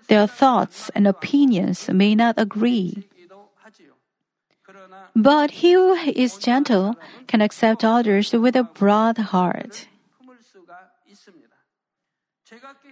Their 0.07 0.27
thoughts 0.27 0.89
and 0.95 1.07
opinions 1.07 1.89
may 1.89 2.15
not 2.15 2.35
agree. 2.37 3.07
But 5.15 5.51
he 5.65 5.73
who 5.73 5.95
is 5.95 6.37
gentle 6.37 6.95
can 7.27 7.41
accept 7.41 7.83
others 7.83 8.33
with 8.33 8.55
a 8.55 8.63
broad 8.63 9.17
heart. 9.17 9.87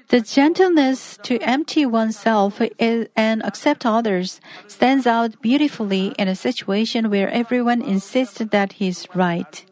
The 0.09 0.21
gentleness 0.21 1.17
to 1.23 1.39
empty 1.39 1.85
oneself 1.85 2.61
and 2.79 3.43
accept 3.43 3.85
others 3.85 4.41
stands 4.67 5.07
out 5.07 5.41
beautifully 5.41 6.13
in 6.19 6.27
a 6.27 6.35
situation 6.35 7.09
where 7.09 7.29
everyone 7.29 7.81
insists 7.81 8.39
that 8.39 8.73
he 8.73 8.89
is 8.89 9.07
right. 9.15 9.65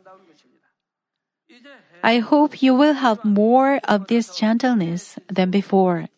I 2.04 2.20
hope 2.20 2.62
you 2.62 2.76
will 2.76 3.00
have 3.00 3.24
more 3.24 3.80
of 3.88 4.08
this 4.08 4.36
gentleness 4.36 5.18
than 5.32 5.52
before. 5.52 6.10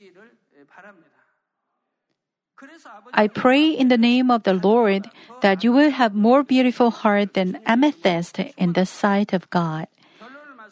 I 3.13 3.27
pray 3.27 3.69
in 3.69 3.87
the 3.87 3.97
name 3.97 4.31
of 4.31 4.43
the 4.43 4.55
Lord 4.55 5.07
that 5.41 5.63
you 5.63 5.71
will 5.71 5.91
have 5.91 6.15
more 6.15 6.43
beautiful 6.43 6.89
heart 6.89 7.35
than 7.35 7.61
amethyst 7.65 8.39
in 8.57 8.73
the 8.73 8.85
sight 8.85 9.31
of 9.31 9.49
God. 9.51 9.87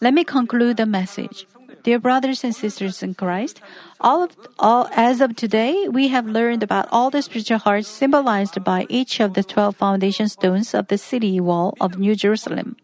Let 0.01 0.14
me 0.14 0.24
conclude 0.24 0.78
the 0.78 0.86
message. 0.86 1.45
Dear 1.84 1.99
brothers 1.99 2.43
and 2.43 2.55
sisters 2.55 3.03
in 3.03 3.14
Christ, 3.14 3.61
all 3.99 4.24
of 4.24 4.36
all 4.57 4.89
as 4.95 5.20
of 5.20 5.36
today, 5.36 5.88
we 5.89 6.07
have 6.07 6.26
learned 6.26 6.64
about 6.64 6.88
all 6.91 7.09
the 7.11 7.22
spiritual 7.22 7.59
hearts 7.59 7.88
symbolized 7.88 8.64
by 8.64 8.88
each 8.89 9.20
of 9.20 9.34
the 9.34 9.43
12 9.43 9.76
foundation 9.76 10.28
stones 10.28 10.74
of 10.74 10.88
the 10.88 10.97
city 10.97 11.39
wall 11.39 11.76
of 11.80 11.99
New 11.99 12.16
Jerusalem. 12.16 12.78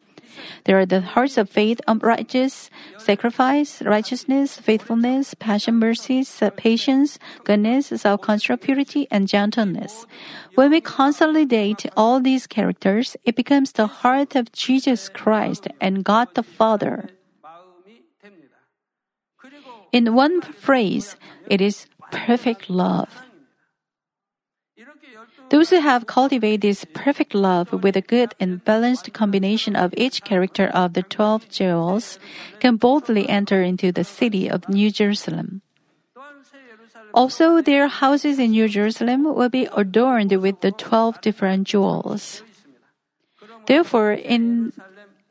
There 0.66 0.80
are 0.80 0.86
the 0.86 1.02
hearts 1.02 1.38
of 1.38 1.50
faith, 1.50 1.80
um, 1.88 2.00
righteous, 2.00 2.70
sacrifice, 2.98 3.82
righteousness, 3.82 4.58
faithfulness, 4.58 5.34
passion, 5.34 5.76
mercy, 5.76 6.24
patience, 6.58 7.20
goodness, 7.44 7.88
self-control, 7.96 8.58
purity, 8.58 9.08
and 9.12 9.28
gentleness. 9.28 10.06
When 10.56 10.72
we 10.72 10.82
consolidate 10.82 11.86
all 11.96 12.20
these 12.20 12.48
characters, 12.48 13.16
it 13.24 13.36
becomes 13.36 13.74
the 13.74 13.88
heart 13.88 14.36
of 14.36 14.52
Jesus 14.52 15.10
Christ 15.10 15.68
and 15.80 16.04
God 16.04 16.30
the 16.34 16.44
Father. 16.44 17.10
In 19.92 20.14
one 20.14 20.42
phrase, 20.42 21.16
it 21.48 21.62
is 21.62 21.88
perfect 22.12 22.70
love. 22.70 23.29
Those 25.50 25.72
who 25.72 25.82
have 25.82 26.06
cultivated 26.06 26.62
this 26.62 26.86
perfect 26.94 27.34
love 27.34 27.74
with 27.74 27.98
a 27.98 28.02
good 28.02 28.36
and 28.40 28.64
balanced 28.64 29.12
combination 29.14 29.76
of 29.76 29.94
each 29.98 30.24
character 30.24 30.68
of 30.68 30.94
the 30.94 31.02
twelve 31.02 31.50
jewels 31.50 32.20
can 32.60 32.78
boldly 32.78 33.28
enter 33.28 33.62
into 33.64 33.92
the 33.92 34.04
city 34.04 34.48
of 34.48 34.70
New 34.70 34.92
Jerusalem. 34.92 35.62
Also, 37.14 37.62
their 37.62 37.88
houses 37.88 38.38
in 38.38 38.52
New 38.52 38.70
Jerusalem 38.70 39.24
will 39.24 39.50
be 39.50 39.68
adorned 39.74 40.32
with 40.38 40.62
the 40.62 40.72
twelve 40.72 41.20
different 41.22 41.66
jewels. 41.66 42.44
Therefore, 43.66 44.14
in 44.14 44.72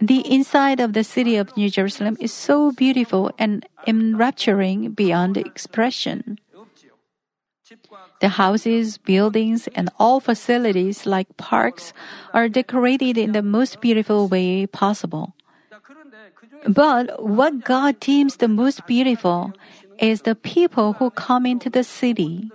the 0.00 0.26
inside 0.26 0.80
of 0.80 0.92
the 0.92 1.04
city 1.04 1.36
of 1.36 1.56
New 1.56 1.70
Jerusalem 1.70 2.16
is 2.18 2.32
so 2.32 2.72
beautiful 2.72 3.30
and 3.38 3.66
enrapturing 3.86 4.90
beyond 4.90 5.36
expression. 5.36 6.38
The 8.20 8.28
houses, 8.28 8.98
buildings, 8.98 9.68
and 9.74 9.90
all 9.98 10.20
facilities 10.20 11.06
like 11.06 11.36
parks 11.36 11.92
are 12.32 12.48
decorated 12.48 13.16
in 13.16 13.32
the 13.32 13.42
most 13.42 13.80
beautiful 13.80 14.28
way 14.28 14.66
possible. 14.66 15.34
But 16.66 17.22
what 17.22 17.64
God 17.64 18.00
deems 18.00 18.36
the 18.36 18.48
most 18.48 18.86
beautiful 18.86 19.52
is 19.98 20.22
the 20.22 20.34
people 20.34 20.94
who 20.94 21.10
come 21.10 21.46
into 21.46 21.70
the 21.70 21.84
city. 21.84 22.50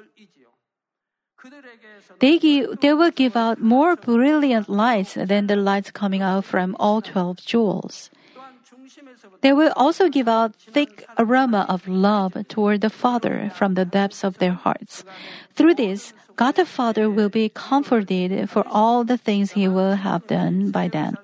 They, 2.19 2.39
give, 2.39 2.79
they 2.79 2.93
will 2.93 3.11
give 3.11 3.35
out 3.35 3.59
more 3.59 3.95
brilliant 3.95 4.69
lights 4.69 5.15
than 5.15 5.47
the 5.47 5.55
lights 5.55 5.91
coming 5.91 6.21
out 6.21 6.45
from 6.45 6.75
all 6.79 7.01
12 7.01 7.37
jewels. 7.37 8.09
They 9.43 9.51
will 9.51 9.73
also 9.75 10.07
give 10.07 10.29
out 10.29 10.55
thick 10.55 11.05
aroma 11.19 11.67
of 11.67 11.85
love 11.85 12.47
toward 12.47 12.79
the 12.79 12.89
Father 12.89 13.51
from 13.53 13.75
the 13.75 13.83
depths 13.83 14.23
of 14.23 14.39
their 14.39 14.55
hearts. 14.55 15.03
Through 15.53 15.75
this, 15.75 16.13
God 16.37 16.55
the 16.55 16.65
Father 16.65 17.09
will 17.09 17.27
be 17.27 17.49
comforted 17.49 18.49
for 18.49 18.63
all 18.65 19.03
the 19.03 19.19
things 19.19 19.51
He 19.51 19.67
will 19.67 19.99
have 19.99 20.25
done 20.27 20.71
by 20.71 20.87
them. 20.87 21.17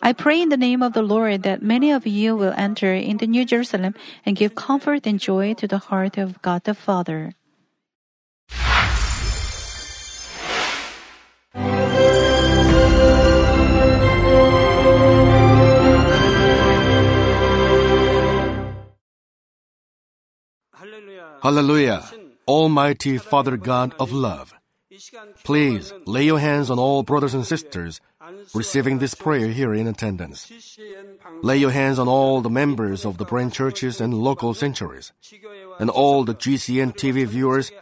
I 0.00 0.12
pray 0.12 0.40
in 0.40 0.48
the 0.48 0.56
name 0.56 0.82
of 0.82 0.92
the 0.92 1.02
Lord 1.02 1.42
that 1.42 1.60
many 1.60 1.90
of 1.90 2.06
you 2.06 2.36
will 2.36 2.54
enter 2.56 2.94
into 2.94 3.26
New 3.26 3.44
Jerusalem 3.44 3.98
and 4.24 4.36
give 4.36 4.54
comfort 4.54 5.04
and 5.04 5.18
joy 5.18 5.54
to 5.54 5.66
the 5.66 5.90
heart 5.90 6.16
of 6.16 6.40
God 6.40 6.62
the 6.62 6.74
Father. 6.74 7.34
Hallelujah. 21.48 22.04
Almighty 22.46 23.16
Father 23.16 23.56
God 23.56 23.94
of 23.98 24.12
love. 24.12 24.52
Please 25.44 25.94
lay 26.04 26.24
your 26.24 26.38
hands 26.38 26.68
on 26.68 26.78
all 26.78 27.02
brothers 27.02 27.32
and 27.32 27.46
sisters 27.46 28.02
receiving 28.54 28.98
this 28.98 29.14
prayer 29.14 29.48
here 29.48 29.72
in 29.72 29.86
attendance. 29.86 30.52
Lay 31.40 31.56
your 31.56 31.70
hands 31.70 31.98
on 31.98 32.06
all 32.06 32.42
the 32.42 32.50
members 32.50 33.06
of 33.06 33.16
the 33.16 33.24
branch 33.24 33.54
churches 33.54 33.98
and 33.98 34.12
local 34.12 34.52
sanctuaries, 34.52 35.12
and 35.80 35.88
all 35.88 36.22
the 36.22 36.34
GCN 36.34 36.92
TV 36.94 37.24
viewers, 37.24 37.72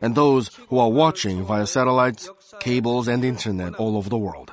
and 0.00 0.14
those 0.14 0.54
who 0.68 0.78
are 0.78 0.90
watching 0.90 1.42
via 1.42 1.66
satellites, 1.66 2.30
cables, 2.60 3.08
and 3.08 3.24
internet 3.24 3.74
all 3.74 3.96
over 3.96 4.08
the 4.08 4.16
world. 4.16 4.52